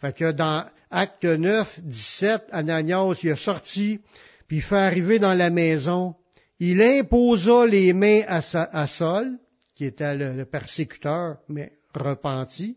Fait 0.00 0.16
que 0.16 0.32
dans 0.32 0.66
Acte 0.90 1.24
9, 1.24 1.80
17, 1.82 2.42
Ananias, 2.50 3.20
il 3.22 3.30
est 3.30 3.36
sorti, 3.36 4.00
puis 4.48 4.58
il 4.58 4.62
fait 4.62 4.76
arriver 4.76 5.18
dans 5.18 5.34
la 5.34 5.50
maison. 5.50 6.14
Il 6.58 6.82
imposa 6.82 7.66
les 7.66 7.92
mains 7.92 8.22
à, 8.26 8.86
Saul, 8.86 9.38
qui 9.74 9.84
était 9.84 10.16
le 10.16 10.44
persécuteur, 10.44 11.38
mais 11.48 11.72
repenti, 11.94 12.76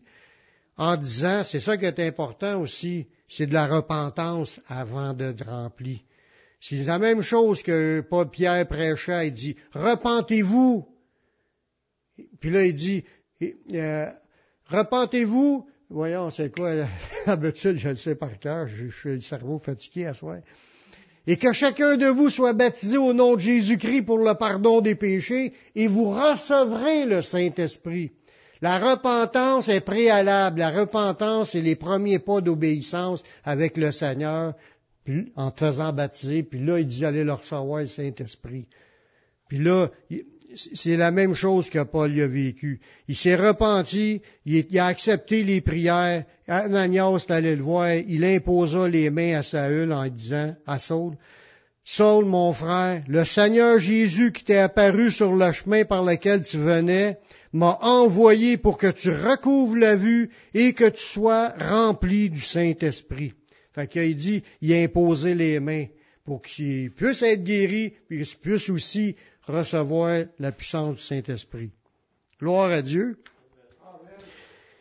en 0.76 0.96
disant, 0.96 1.42
c'est 1.44 1.60
ça 1.60 1.76
qui 1.76 1.84
est 1.84 2.00
important 2.00 2.60
aussi, 2.60 3.08
c'est 3.26 3.46
de 3.46 3.54
la 3.54 3.66
repentance 3.66 4.60
avant 4.68 5.12
d'être 5.12 5.44
rempli. 5.44 6.02
C'est 6.60 6.84
la 6.84 6.98
même 6.98 7.22
chose 7.22 7.62
que 7.62 8.04
Pierre 8.32 8.66
prêchait, 8.66 9.28
il 9.28 9.32
dit, 9.32 9.56
repentez-vous. 9.72 10.88
Puis 12.40 12.50
là, 12.50 12.64
il 12.64 12.74
dit, 12.74 13.04
euh, 13.74 14.10
repentez-vous. 14.66 15.66
Voyons, 15.90 16.30
c'est 16.30 16.54
quoi 16.54 16.74
l'habitude, 17.26 17.76
je 17.76 17.90
le 17.90 17.94
sais 17.96 18.14
par 18.14 18.38
cœur, 18.38 18.66
je, 18.66 18.88
suis 18.90 19.10
le 19.10 19.20
cerveau 19.20 19.58
fatigué 19.58 20.06
à 20.06 20.14
soi. 20.14 20.38
Et 21.26 21.36
que 21.36 21.52
chacun 21.52 21.96
de 21.96 22.06
vous 22.06 22.30
soit 22.30 22.54
baptisé 22.54 22.98
au 22.98 23.12
nom 23.12 23.34
de 23.34 23.40
Jésus-Christ 23.40 24.02
pour 24.02 24.18
le 24.18 24.34
pardon 24.34 24.80
des 24.80 24.94
péchés, 24.94 25.52
et 25.74 25.86
vous 25.86 26.10
recevrez 26.10 27.04
le 27.04 27.22
Saint-Esprit. 27.22 28.10
La 28.60 28.78
repentance 28.78 29.68
est 29.68 29.82
préalable. 29.82 30.58
La 30.58 30.70
repentance 30.70 31.54
est 31.54 31.62
les 31.62 31.76
premiers 31.76 32.18
pas 32.18 32.40
d'obéissance 32.40 33.22
avec 33.44 33.76
le 33.76 33.92
Seigneur, 33.92 34.54
en 35.36 35.50
te 35.50 35.60
faisant 35.60 35.92
baptiser. 35.92 36.42
Puis 36.42 36.64
là, 36.64 36.78
il 36.78 36.86
dit, 36.86 37.04
allez 37.04 37.24
leur 37.24 37.40
recevoir 37.40 37.80
le 37.80 37.86
Saint-Esprit. 37.86 38.66
Puis 39.48 39.58
là, 39.58 39.90
c'est 40.54 40.96
la 40.96 41.10
même 41.10 41.34
chose 41.34 41.70
que 41.70 41.82
Paul 41.82 42.18
a 42.20 42.26
vécu. 42.26 42.80
Il 43.06 43.16
s'est 43.16 43.36
repenti, 43.36 44.22
il, 44.46 44.78
a 44.78 44.86
accepté 44.86 45.42
les 45.42 45.60
prières. 45.60 46.24
Ananias 46.46 47.24
est 47.28 47.30
allé 47.30 47.56
le 47.56 47.62
voir, 47.62 47.92
il 47.94 48.24
imposa 48.24 48.88
les 48.88 49.10
mains 49.10 49.38
à 49.38 49.42
Saül 49.42 49.92
en 49.92 50.06
disant, 50.08 50.54
à 50.66 50.78
Saul, 50.78 51.16
Saul, 51.84 52.26
mon 52.26 52.52
frère, 52.52 53.02
le 53.08 53.24
Seigneur 53.24 53.78
Jésus 53.78 54.32
qui 54.32 54.44
t'est 54.44 54.58
apparu 54.58 55.10
sur 55.10 55.34
le 55.34 55.52
chemin 55.52 55.84
par 55.84 56.04
lequel 56.04 56.42
tu 56.42 56.58
venais, 56.58 57.18
m'a 57.52 57.78
envoyé 57.80 58.58
pour 58.58 58.76
que 58.76 58.90
tu 58.90 59.10
recouvres 59.10 59.76
la 59.76 59.96
vue 59.96 60.30
et 60.52 60.74
que 60.74 60.88
tu 60.90 61.02
sois 61.02 61.54
rempli 61.58 62.28
du 62.28 62.42
Saint-Esprit. 62.42 63.32
Fait 63.78 63.86
qu'il 63.86 64.16
dit, 64.16 64.42
il 64.60 64.72
a 64.72 64.82
imposé 64.82 65.36
les 65.36 65.60
mains 65.60 65.86
pour 66.24 66.42
qu'il 66.42 66.90
puisse 66.90 67.22
être 67.22 67.44
guéri, 67.44 67.92
puis 68.08 68.24
qu'il 68.24 68.38
puisse 68.38 68.68
aussi 68.70 69.14
recevoir 69.46 70.24
la 70.40 70.50
puissance 70.50 70.96
du 70.96 71.00
Saint-Esprit. 71.00 71.70
Gloire 72.40 72.72
à 72.72 72.82
Dieu. 72.82 73.18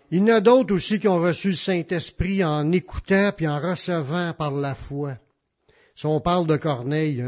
Il 0.10 0.18
y 0.18 0.22
en 0.24 0.38
a 0.38 0.42
d'autres 0.42 0.74
aussi 0.74 1.00
qui 1.00 1.08
ont 1.08 1.22
reçu 1.22 1.50
le 1.50 1.56
Saint-Esprit 1.56 2.44
en 2.44 2.72
écoutant 2.72 3.32
puis 3.38 3.48
en 3.48 3.60
recevant 3.60 4.34
par 4.34 4.50
la 4.50 4.74
foi. 4.74 5.20
Si 5.98 6.06
on 6.06 6.20
parle 6.20 6.46
de 6.46 6.58
Corneille, 6.58 7.24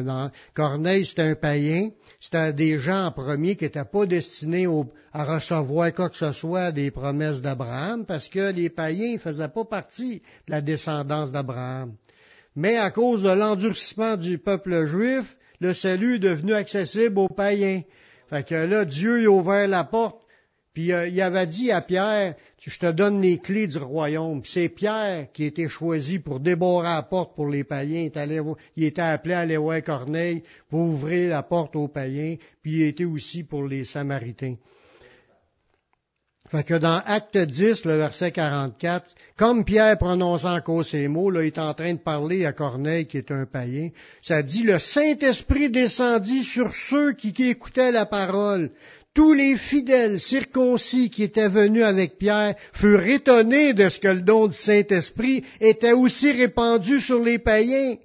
Corneille 0.53 1.03
c'était 1.03 1.23
un 1.23 1.33
païen, 1.33 1.89
c'était 2.19 2.53
des 2.53 2.77
gens 2.77 3.07
en 3.07 3.11
premier 3.11 3.55
qui 3.55 3.63
n'étaient 3.63 3.83
pas 3.83 4.05
destinés 4.05 4.67
à 5.11 5.23
recevoir 5.23 5.91
quoi 5.91 6.11
que 6.11 6.15
ce 6.15 6.31
soit 6.33 6.71
des 6.71 6.91
promesses 6.91 7.41
d'Abraham, 7.41 8.05
parce 8.05 8.29
que 8.29 8.51
les 8.51 8.69
païens 8.69 9.13
ne 9.13 9.17
faisaient 9.17 9.47
pas 9.47 9.65
partie 9.65 10.21
de 10.45 10.51
la 10.51 10.61
descendance 10.61 11.31
d'Abraham. 11.31 11.95
Mais 12.55 12.77
à 12.77 12.91
cause 12.91 13.23
de 13.23 13.31
l'endurcissement 13.31 14.17
du 14.17 14.37
peuple 14.37 14.85
juif, 14.85 15.35
le 15.59 15.73
salut 15.73 16.17
est 16.17 16.19
devenu 16.19 16.53
accessible 16.53 17.17
aux 17.17 17.27
païens. 17.27 17.81
Fait 18.29 18.47
que 18.47 18.53
là, 18.53 18.85
Dieu 18.85 19.25
a 19.25 19.31
ouvert 19.31 19.67
la 19.67 19.83
porte 19.83 20.21
Puis 20.73 20.93
euh, 20.93 21.07
il 21.07 21.19
avait 21.21 21.47
dit 21.47 21.71
à 21.71 21.81
Pierre, 21.81 22.35
je 22.59 22.79
te 22.79 22.91
donne 22.91 23.21
les 23.21 23.39
clés 23.39 23.67
du 23.67 23.77
royaume. 23.77 24.41
C'est 24.43 24.69
Pierre 24.69 25.31
qui 25.33 25.45
été 25.45 25.67
choisi 25.67 26.19
pour 26.19 26.39
débarrer 26.39 26.83
la 26.83 27.01
porte 27.01 27.35
pour 27.35 27.47
les 27.47 27.63
païens. 27.63 28.09
Il, 28.75 28.83
était 28.83 29.01
appelé 29.01 29.33
à 29.33 29.39
aller 29.39 29.57
voir 29.57 29.83
Corneille 29.83 30.43
pour 30.69 30.81
ouvrir 30.81 31.31
la 31.31 31.43
porte 31.43 31.75
aux 31.75 31.87
païens. 31.87 32.35
Puis 32.61 32.77
il 32.77 32.83
était 32.83 33.05
aussi 33.05 33.43
pour 33.43 33.67
les 33.67 33.83
Samaritains. 33.83 34.55
Fait 36.51 36.63
que 36.63 36.73
dans 36.73 36.99
Acte 37.05 37.37
10, 37.37 37.85
le 37.85 37.97
verset 37.97 38.31
44, 38.31 39.13
comme 39.37 39.63
Pierre 39.63 39.99
prononce 39.99 40.45
encore 40.45 40.83
ces 40.83 41.07
mots, 41.07 41.29
là, 41.29 41.43
il 41.43 41.47
est 41.47 41.59
en 41.59 41.75
train 41.75 41.93
de 41.93 41.99
parler 41.99 42.43
à 42.43 42.53
Corneille, 42.53 43.05
qui 43.05 43.17
est 43.17 43.29
un 43.29 43.45
païen, 43.45 43.89
ça 44.23 44.41
dit, 44.41 44.63
le 44.63 44.79
Saint-Esprit 44.79 45.69
descendit 45.69 46.43
sur 46.43 46.73
ceux 46.73 47.13
qui 47.13 47.35
écoutaient 47.37 47.91
la 47.91 48.07
parole. 48.07 48.71
Tous 49.19 49.33
les 49.33 49.57
fidèles 49.57 50.17
circoncis 50.17 51.09
qui 51.09 51.23
étaient 51.23 51.49
venus 51.49 51.83
avec 51.83 52.17
Pierre 52.17 52.55
furent 52.71 53.05
étonnés 53.05 53.73
de 53.73 53.89
ce 53.89 53.99
que 53.99 54.07
le 54.07 54.21
don 54.21 54.47
du 54.47 54.55
Saint-Esprit 54.55 55.43
était 55.59 55.91
aussi 55.91 56.31
répandu 56.31 57.01
sur 57.01 57.21
les 57.21 57.37
païens 57.37 57.97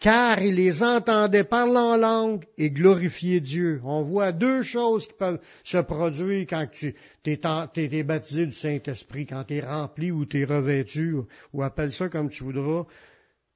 car 0.00 0.42
il 0.42 0.56
les 0.56 0.82
entendait 0.82 1.44
parler 1.44 1.78
en 1.78 1.96
langue 1.96 2.44
et 2.56 2.72
glorifier 2.72 3.38
Dieu. 3.38 3.80
On 3.84 4.02
voit 4.02 4.32
deux 4.32 4.64
choses 4.64 5.06
qui 5.06 5.14
peuvent 5.16 5.38
se 5.62 5.78
produire 5.78 6.44
quand 6.50 6.66
tu 6.72 6.96
es, 7.24 8.02
baptisé 8.02 8.46
du 8.46 8.52
Saint-Esprit, 8.52 9.26
quand 9.26 9.44
tu 9.44 9.54
es 9.54 9.60
rempli 9.60 10.10
ou 10.10 10.26
tu 10.26 10.40
es 10.40 10.44
revêtu, 10.44 11.14
ou, 11.52 11.62
appelle 11.62 11.92
ça 11.92 12.08
comme 12.08 12.30
tu 12.30 12.42
voudras. 12.42 12.84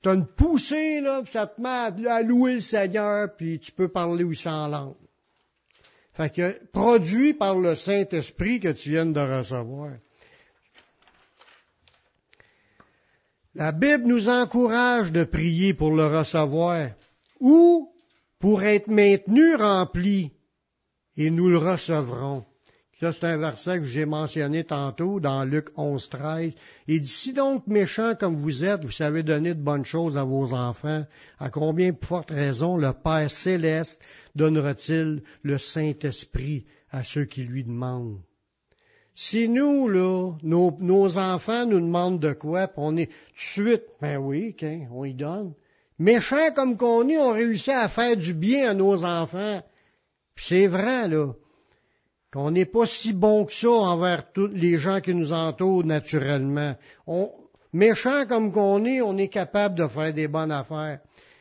Tu 0.05 0.09
as 0.09 0.15
une 0.15 0.27
poussée, 0.27 1.01
là, 1.01 1.23
puis 1.25 1.33
ça 1.33 1.49
te 1.49 2.07
à 2.07 2.23
louer 2.23 2.55
le 2.55 2.61
Seigneur, 2.61 3.35
puis 3.37 3.59
tu 3.59 3.73
peux 3.73 3.89
parler 3.89 4.23
aussi 4.23 4.49
en 4.49 4.69
langue. 4.69 4.95
Fait 6.12 6.35
que, 6.35 6.66
produit 6.72 7.33
par 7.33 7.59
le 7.59 7.75
Saint-Esprit 7.75 8.61
que 8.61 8.68
tu 8.68 8.90
viens 8.90 9.07
de 9.07 9.20
recevoir. 9.20 9.92
La 13.55 13.72
Bible 13.72 14.05
nous 14.07 14.29
encourage 14.29 15.12
de 15.12 15.25
prier 15.25 15.75
pour 15.75 15.94
le 15.94 16.07
recevoir 16.07 16.90
ou 17.40 17.92
pour 18.38 18.62
être 18.62 18.88
maintenu 18.88 19.55
rempli 19.55 20.33
et 21.16 21.31
nous 21.31 21.48
le 21.48 21.59
recevrons. 21.59 22.44
Ça, 23.03 23.11
c'est 23.11 23.25
un 23.25 23.37
verset 23.37 23.81
que 23.81 23.85
j'ai 23.85 24.05
mentionné 24.05 24.62
tantôt 24.62 25.19
dans 25.19 25.43
Luc 25.43 25.71
11, 25.77 26.09
13. 26.09 26.55
Il 26.87 27.01
dit, 27.01 27.09
si 27.09 27.33
donc 27.33 27.67
méchant 27.67 28.15
comme 28.15 28.37
vous 28.37 28.65
êtes, 28.65 28.85
vous 28.85 28.93
savez 28.93 29.25
donner 29.25 29.55
de 29.55 29.61
bonnes 29.61 29.85
choses 29.85 30.17
à 30.17 30.23
vos 30.23 30.55
enfants, 30.55 31.05
à 31.41 31.51
combien 31.51 31.93
forte 32.01 32.31
raison 32.31 32.77
le 32.77 32.93
Père 32.93 33.29
céleste 33.29 34.01
donnera-t-il 34.37 35.25
le 35.43 35.59
Saint-Esprit 35.59 36.65
à 36.93 37.03
ceux 37.03 37.25
qui 37.25 37.43
lui 37.43 37.65
demandent? 37.65 38.21
Si 39.17 39.49
nous, 39.49 39.88
là, 39.88 40.35
nos, 40.45 41.19
enfants 41.19 41.67
nous 41.67 41.81
demandent 41.81 42.21
de 42.21 42.35
quoi, 42.35 42.69
puis 42.69 42.77
on 42.79 42.97
est 42.97 43.07
tout 43.07 43.12
de 43.12 43.65
suite, 43.65 43.83
ben 44.01 44.19
oui, 44.19 44.55
on 44.93 45.05
y 45.05 45.15
donne. 45.15 45.55
Méchants 45.99 46.53
comme 46.55 46.77
qu'on 46.77 47.09
est, 47.09 47.19
on 47.19 47.33
réussit 47.33 47.75
à 47.75 47.88
faire 47.88 48.17
du 48.17 48.33
bien 48.33 48.71
à 48.71 48.75
nos 48.75 49.05
enfants. 49.05 49.61
C'est 50.37 50.69
vrai, 50.69 51.09
là, 51.09 51.33
qu'on 52.33 52.51
n'est 52.51 52.64
pas 52.64 52.87
si 52.87 53.12
bon 53.12 53.45
que 53.45 53.53
ça 53.53 53.68
envers 53.68 54.33
tous 54.33 54.49
les 54.49 54.79
gens 54.79 55.01
qui 55.01 55.14
nous 55.14 55.33
entourent 55.33 55.85
naturellement. 55.85 56.75
On, 57.07 57.31
méchants 57.73 58.27
comme 58.27 58.53
qu'on 58.53 58.85
est, 58.87 59.03
on 59.03 59.18
est 59.18 59.29
capable 59.29 59.75
de 59.75 59.87
faire 59.87 60.14
des 60.14 60.29
bonnes 60.29 60.51
affaires. 60.51 61.01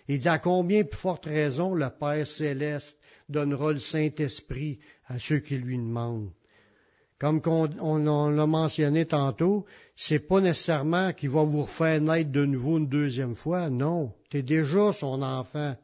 Il 0.09 0.19
dit 0.19 0.27
à 0.27 0.39
combien 0.39 0.83
plus 0.83 0.97
forte 0.97 1.25
raison 1.25 1.73
le 1.73 1.87
Père 1.89 2.27
céleste 2.27 2.97
donnera 3.29 3.71
le 3.71 3.79
Saint-Esprit 3.79 4.79
à 5.07 5.17
ceux 5.17 5.39
qui 5.39 5.57
lui 5.57 5.77
demandent? 5.77 6.31
Comme 7.17 7.39
on, 7.45 8.29
l'a 8.29 8.47
mentionné 8.47 9.05
tantôt, 9.05 9.65
c'est 9.95 10.27
pas 10.27 10.41
nécessairement 10.41 11.13
qu'il 11.13 11.29
va 11.29 11.43
vous 11.43 11.61
refaire 11.61 12.01
naître 12.01 12.31
de 12.31 12.45
nouveau 12.45 12.79
une 12.79 12.89
deuxième 12.89 13.35
fois. 13.35 13.69
Non, 13.69 14.11
tu 14.29 14.41
déjà 14.41 14.91
son 14.91 15.21
enfant. 15.21 15.75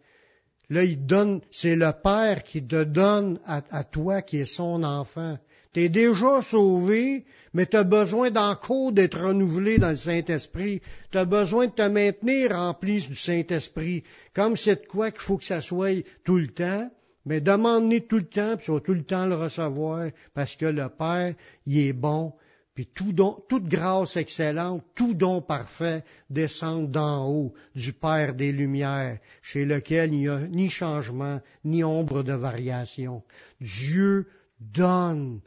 Là, 0.69 0.83
il 0.83 1.05
donne, 1.05 1.41
c'est 1.51 1.75
le 1.75 1.91
Père 2.03 2.43
qui 2.43 2.65
te 2.65 2.83
donne 2.83 3.39
à, 3.45 3.83
toi 3.83 4.21
qui 4.21 4.37
est 4.37 4.45
son 4.45 4.83
enfant. 4.83 5.37
Tu 5.73 5.81
es 5.81 5.89
déjà 5.89 6.41
sauvé, 6.41 7.25
mais 7.53 7.65
tu 7.65 7.77
as 7.77 7.83
besoin 7.83 8.31
d'encore 8.31 8.91
d'être 8.91 9.19
renouvelé 9.19 9.77
dans 9.77 9.89
le 9.89 9.95
Saint-Esprit. 9.95 10.81
Tu 11.11 11.17
as 11.17 11.25
besoin 11.25 11.67
de 11.67 11.71
te 11.71 11.87
maintenir 11.87 12.51
rempli 12.51 13.05
du 13.05 13.15
Saint-Esprit. 13.15 14.03
Comme 14.33 14.57
c'est 14.57 14.81
de 14.81 14.87
quoi 14.87 15.11
qu'il 15.11 15.21
faut 15.21 15.37
que 15.37 15.45
ça 15.45 15.61
soit 15.61 16.03
tout 16.25 16.37
le 16.37 16.49
temps, 16.49 16.89
mais 17.25 17.39
demande-lui 17.39 18.05
tout 18.07 18.17
le 18.17 18.25
temps, 18.25 18.57
puis 18.57 18.65
tu 18.65 18.71
vas 18.71 18.79
tout 18.79 18.93
le 18.93 19.03
temps 19.03 19.25
le 19.25 19.35
recevoir, 19.35 20.09
parce 20.33 20.55
que 20.55 20.65
le 20.65 20.89
Père, 20.89 21.33
il 21.65 21.79
est 21.79 21.93
bon, 21.93 22.33
puis 22.77 22.89
toute 22.93 23.67
grâce 23.67 24.17
excellente, 24.17 24.83
tout 24.93 25.15
don 25.15 25.41
parfait 25.41 26.03
descend 26.29 26.91
d'en 26.91 27.27
haut 27.27 27.55
du 27.73 27.91
Père 27.91 28.35
des 28.35 28.51
Lumières, 28.51 29.17
chez 29.41 29.65
lequel 29.65 30.13
il 30.13 30.19
n'y 30.19 30.27
a 30.27 30.41
ni 30.41 30.69
changement, 30.69 31.41
ni 31.65 31.83
ombre 31.83 32.21
de 32.21 32.33
variation. 32.33 33.23
Dieu 33.59 34.27
donne 34.59 35.41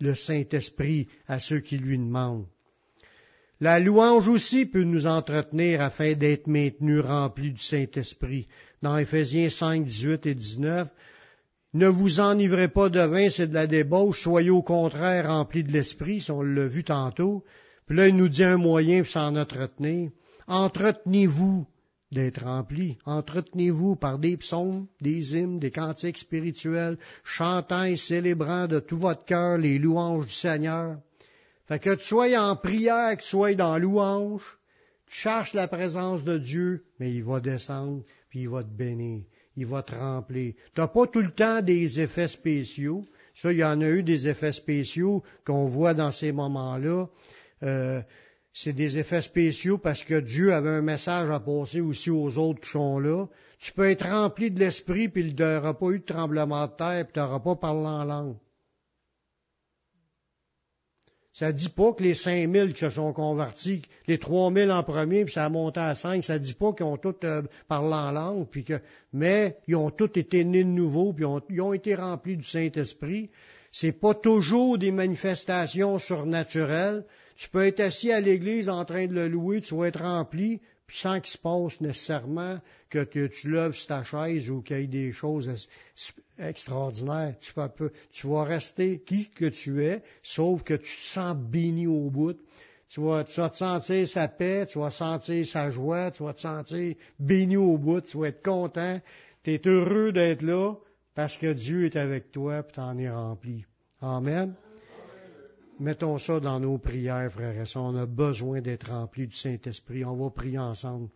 le 0.00 0.14
Saint-Esprit 0.14 1.08
à 1.28 1.40
ceux 1.40 1.60
qui 1.60 1.78
lui 1.78 1.96
demandent. 1.96 2.44
La 3.58 3.80
louange 3.80 4.28
aussi 4.28 4.66
peut 4.66 4.84
nous 4.84 5.06
entretenir 5.06 5.80
afin 5.80 6.12
d'être 6.12 6.46
maintenus 6.46 7.00
remplis 7.00 7.52
du 7.52 7.62
Saint-Esprit. 7.62 8.48
Dans 8.82 8.98
Éphésiens 8.98 9.48
5, 9.48 9.82
18 9.82 10.26
et 10.26 10.34
19, 10.34 10.90
ne 11.74 11.86
vous 11.86 12.20
enivrez 12.20 12.68
pas 12.68 12.88
de 12.88 13.00
vin, 13.00 13.28
c'est 13.28 13.48
de 13.48 13.54
la 13.54 13.66
débauche, 13.66 14.22
soyez 14.22 14.50
au 14.50 14.62
contraire 14.62 15.28
remplis 15.28 15.64
de 15.64 15.72
l'Esprit, 15.72 16.20
si 16.20 16.30
on 16.30 16.42
l'a 16.42 16.66
vu 16.66 16.84
tantôt. 16.84 17.44
Puis 17.86 17.96
là, 17.96 18.08
il 18.08 18.16
nous 18.16 18.28
dit 18.28 18.44
un 18.44 18.56
moyen 18.56 19.02
pour 19.02 19.10
s'en 19.10 19.36
entretenir. 19.36 20.10
Entretenez-vous 20.46 21.66
d'être 22.12 22.44
remplis. 22.44 22.96
Entretenez-vous 23.04 23.96
par 23.96 24.18
des 24.18 24.36
psaumes, 24.36 24.86
des 25.00 25.36
hymnes, 25.36 25.58
des 25.58 25.70
cantiques 25.70 26.18
spirituels, 26.18 26.96
chantant 27.24 27.84
et 27.84 27.96
célébrant 27.96 28.68
de 28.68 28.78
tout 28.78 28.96
votre 28.96 29.24
cœur 29.24 29.58
les 29.58 29.78
louanges 29.78 30.26
du 30.26 30.32
Seigneur 30.32 30.96
fait 31.66 31.78
que 31.78 31.94
tu 31.94 32.04
sois 32.04 32.36
en 32.38 32.56
prière, 32.56 33.16
que 33.16 33.22
tu 33.22 33.28
sois 33.28 33.54
dans 33.54 33.78
louange, 33.78 34.42
tu 35.06 35.16
cherches 35.16 35.54
la 35.54 35.66
présence 35.66 36.22
de 36.22 36.36
Dieu, 36.36 36.84
mais 36.98 37.12
il 37.12 37.24
va 37.24 37.40
descendre, 37.40 38.02
puis 38.28 38.42
il 38.42 38.48
va 38.48 38.62
te 38.62 38.68
bénir, 38.68 39.24
il 39.56 39.66
va 39.66 39.82
te 39.82 39.94
remplir. 39.94 40.54
Tu 40.74 40.80
n'as 40.80 40.88
pas 40.88 41.06
tout 41.06 41.20
le 41.20 41.30
temps 41.30 41.62
des 41.62 42.00
effets 42.00 42.28
spéciaux. 42.28 43.04
Ça, 43.34 43.52
il 43.52 43.58
y 43.58 43.64
en 43.64 43.80
a 43.80 43.88
eu 43.88 44.02
des 44.02 44.28
effets 44.28 44.52
spéciaux 44.52 45.22
qu'on 45.44 45.66
voit 45.66 45.94
dans 45.94 46.12
ces 46.12 46.32
moments-là. 46.32 47.06
Euh, 47.62 48.00
c'est 48.52 48.72
des 48.72 48.98
effets 48.98 49.22
spéciaux 49.22 49.78
parce 49.78 50.04
que 50.04 50.20
Dieu 50.20 50.54
avait 50.54 50.70
un 50.70 50.82
message 50.82 51.28
à 51.30 51.40
passer 51.40 51.80
aussi 51.80 52.10
aux 52.10 52.38
autres 52.38 52.60
qui 52.60 52.70
sont 52.70 53.00
là. 53.00 53.26
Tu 53.58 53.72
peux 53.72 53.88
être 53.88 54.06
rempli 54.06 54.50
de 54.50 54.60
l'esprit, 54.60 55.08
puis 55.08 55.22
il 55.22 55.28
n'y 55.28 55.34
pas 55.34 55.90
eu 55.90 55.98
de 55.98 56.04
tremblement 56.04 56.66
de 56.66 56.72
terre, 56.72 57.04
puis 57.04 57.14
tu 57.14 57.18
n'auras 57.18 57.40
pas 57.40 57.56
parlé 57.56 57.86
en 57.86 58.04
langue. 58.04 58.36
Ça 61.34 61.50
dit 61.50 61.68
pas 61.68 61.92
que 61.92 62.04
les 62.04 62.14
5000 62.14 62.74
qui 62.74 62.78
se 62.78 62.90
sont 62.90 63.12
convertis, 63.12 63.82
les 64.06 64.18
3000 64.18 64.70
en 64.70 64.84
premier, 64.84 65.24
puis 65.24 65.34
ça 65.34 65.44
a 65.44 65.48
monté 65.48 65.80
à 65.80 65.96
5, 65.96 66.22
ça 66.22 66.38
dit 66.38 66.54
pas 66.54 66.72
qu'ils 66.72 66.86
ont 66.86 66.96
tous 66.96 67.16
euh, 67.24 67.42
parlé 67.66 67.92
en 67.92 68.12
langue, 68.12 68.46
puis 68.48 68.62
que, 68.62 68.80
mais 69.12 69.56
ils 69.66 69.74
ont 69.74 69.90
tous 69.90 70.12
été 70.14 70.44
nés 70.44 70.62
de 70.62 70.68
nouveau, 70.68 71.12
puis 71.12 71.26
ils 71.50 71.60
ont 71.60 71.72
été 71.72 71.96
remplis 71.96 72.36
du 72.36 72.44
Saint-Esprit. 72.44 73.30
C'est 73.72 73.90
pas 73.90 74.14
toujours 74.14 74.78
des 74.78 74.92
manifestations 74.92 75.98
surnaturelles. 75.98 77.04
Tu 77.34 77.48
peux 77.48 77.66
être 77.66 77.80
assis 77.80 78.12
à 78.12 78.20
l'église 78.20 78.68
en 78.68 78.84
train 78.84 79.08
de 79.08 79.14
le 79.14 79.26
louer, 79.26 79.60
tu 79.60 79.74
vas 79.74 79.88
être 79.88 80.02
rempli, 80.02 80.60
puis 80.86 80.98
sans 80.98 81.20
qu'il 81.20 81.32
se 81.32 81.38
passe 81.38 81.80
nécessairement 81.80 82.58
que 82.90 83.04
tu, 83.04 83.50
lèves 83.50 83.76
ta 83.86 84.04
chaise 84.04 84.50
ou 84.50 84.62
qu'il 84.62 84.76
y 84.76 84.84
ait 84.84 84.86
des 84.86 85.12
choses 85.12 85.68
extraordinaires. 86.38 87.34
Tu, 87.40 87.52
tu 88.10 88.26
vas 88.26 88.44
rester 88.44 89.00
qui 89.00 89.30
que 89.30 89.46
tu 89.46 89.82
es, 89.82 90.02
sauf 90.22 90.62
que 90.62 90.74
tu 90.74 90.96
te 90.96 91.02
sens 91.02 91.36
béni 91.36 91.86
au 91.86 92.10
bout. 92.10 92.38
Tu 92.88 93.00
vas, 93.00 93.24
tu 93.24 93.34
te 93.34 93.56
sentir 93.56 94.06
sa 94.06 94.28
paix, 94.28 94.66
tu 94.66 94.78
vas 94.78 94.90
sentir 94.90 95.44
sa 95.46 95.70
joie, 95.70 96.10
tu 96.10 96.22
vas 96.22 96.34
te 96.34 96.40
sentir 96.40 96.94
béni 97.18 97.56
au 97.56 97.78
bout, 97.78 98.02
tu 98.02 98.18
vas 98.18 98.28
être 98.28 98.42
content, 98.42 99.00
tu 99.42 99.54
es 99.54 99.66
heureux 99.66 100.12
d'être 100.12 100.42
là 100.42 100.74
parce 101.14 101.38
que 101.38 101.52
Dieu 101.52 101.86
est 101.86 101.96
avec 101.96 102.30
toi 102.30 102.58
et 102.58 102.72
tu 102.72 102.80
en 102.80 102.98
es 102.98 103.10
rempli. 103.10 103.64
Amen. 104.00 104.54
Mettons 105.80 106.18
ça 106.18 106.38
dans 106.38 106.60
nos 106.60 106.78
prières, 106.78 107.32
frères 107.32 107.60
et 107.60 107.66
sœurs. 107.66 107.84
On 107.84 107.96
a 107.96 108.06
besoin 108.06 108.60
d'être 108.60 108.90
remplis 108.90 109.26
du 109.26 109.36
Saint-Esprit. 109.36 110.04
On 110.04 110.16
va 110.16 110.30
prier 110.30 110.58
ensemble. 110.58 111.08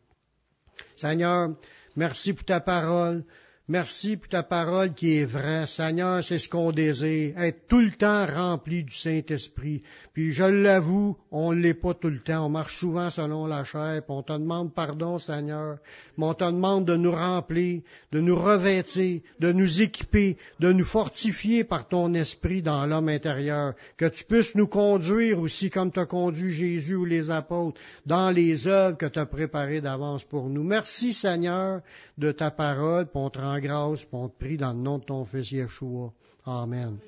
Seigneur, 0.97 1.51
merci 1.97 2.33
pour 2.33 2.45
ta 2.45 2.61
parole. 2.61 3.25
Merci 3.71 4.17
pour 4.17 4.31
ta 4.31 4.43
parole 4.43 4.95
qui 4.95 5.19
est 5.19 5.27
vraie. 5.27 5.67
Seigneur, 5.67 6.25
c'est 6.25 6.39
ce 6.39 6.49
qu'on 6.49 6.73
désire, 6.73 7.39
être 7.39 7.69
tout 7.69 7.81
le 7.81 7.91
temps 7.91 8.25
rempli 8.25 8.83
du 8.83 8.95
Saint-Esprit. 8.97 9.83
Puis 10.15 10.33
je 10.33 10.45
l'avoue, 10.45 11.19
on 11.31 11.53
ne 11.53 11.61
l'est 11.61 11.75
pas 11.75 11.93
tout 11.93 12.09
le 12.09 12.21
temps. 12.21 12.47
On 12.47 12.49
marche 12.49 12.79
souvent 12.79 13.11
selon 13.11 13.45
la 13.47 13.65
chair. 13.65 14.01
Puis 14.01 14.17
on 14.17 14.23
te 14.23 14.33
demande 14.33 14.73
pardon, 14.73 15.19
Seigneur. 15.19 15.77
Mais 16.17 16.25
on 16.25 16.33
te 16.33 16.45
demande 16.45 16.87
de 16.87 16.97
nous 16.97 17.13
remplir, 17.13 17.83
de 18.11 18.21
nous 18.21 18.37
revêtir, 18.37 19.21
de 19.39 19.53
nous 19.53 19.83
équiper, 19.83 20.39
de 20.61 20.73
nous 20.73 20.87
fortifier 20.87 21.63
par 21.63 21.89
ton 21.89 22.15
esprit 22.15 22.63
dans 22.63 22.87
l'homme 22.87 23.11
intérieur. 23.11 23.75
Que 23.99 24.07
tu 24.07 24.25
puisses 24.25 24.55
nous 24.55 24.67
conduire 24.67 25.39
aussi 25.39 25.69
comme 25.69 25.93
tu 25.93 26.01
as 26.01 26.07
conduit 26.07 26.53
Jésus 26.53 26.95
ou 26.95 27.05
les 27.05 27.29
apôtres 27.29 27.79
dans 28.07 28.31
les 28.31 28.67
œuvres 28.67 28.97
que 28.97 29.05
tu 29.05 29.19
as 29.19 29.27
préparées 29.27 29.83
d'avance 29.83 30.25
pour 30.25 30.49
nous. 30.49 30.65
Merci, 30.65 31.13
Seigneur, 31.13 31.83
de 32.17 32.33
ta 32.33 32.51
parole. 32.51 33.05
Puis 33.05 33.21
on 33.23 33.29
grâce, 33.61 34.07
on 34.13 34.29
te 34.29 34.39
prie 34.39 34.57
dans 34.57 34.73
le 34.73 34.79
nom 34.79 34.99
de 34.99 35.05
ton 35.05 35.25
Fils 35.25 35.51
Yeshua. 35.51 36.13
Amen. 36.45 36.99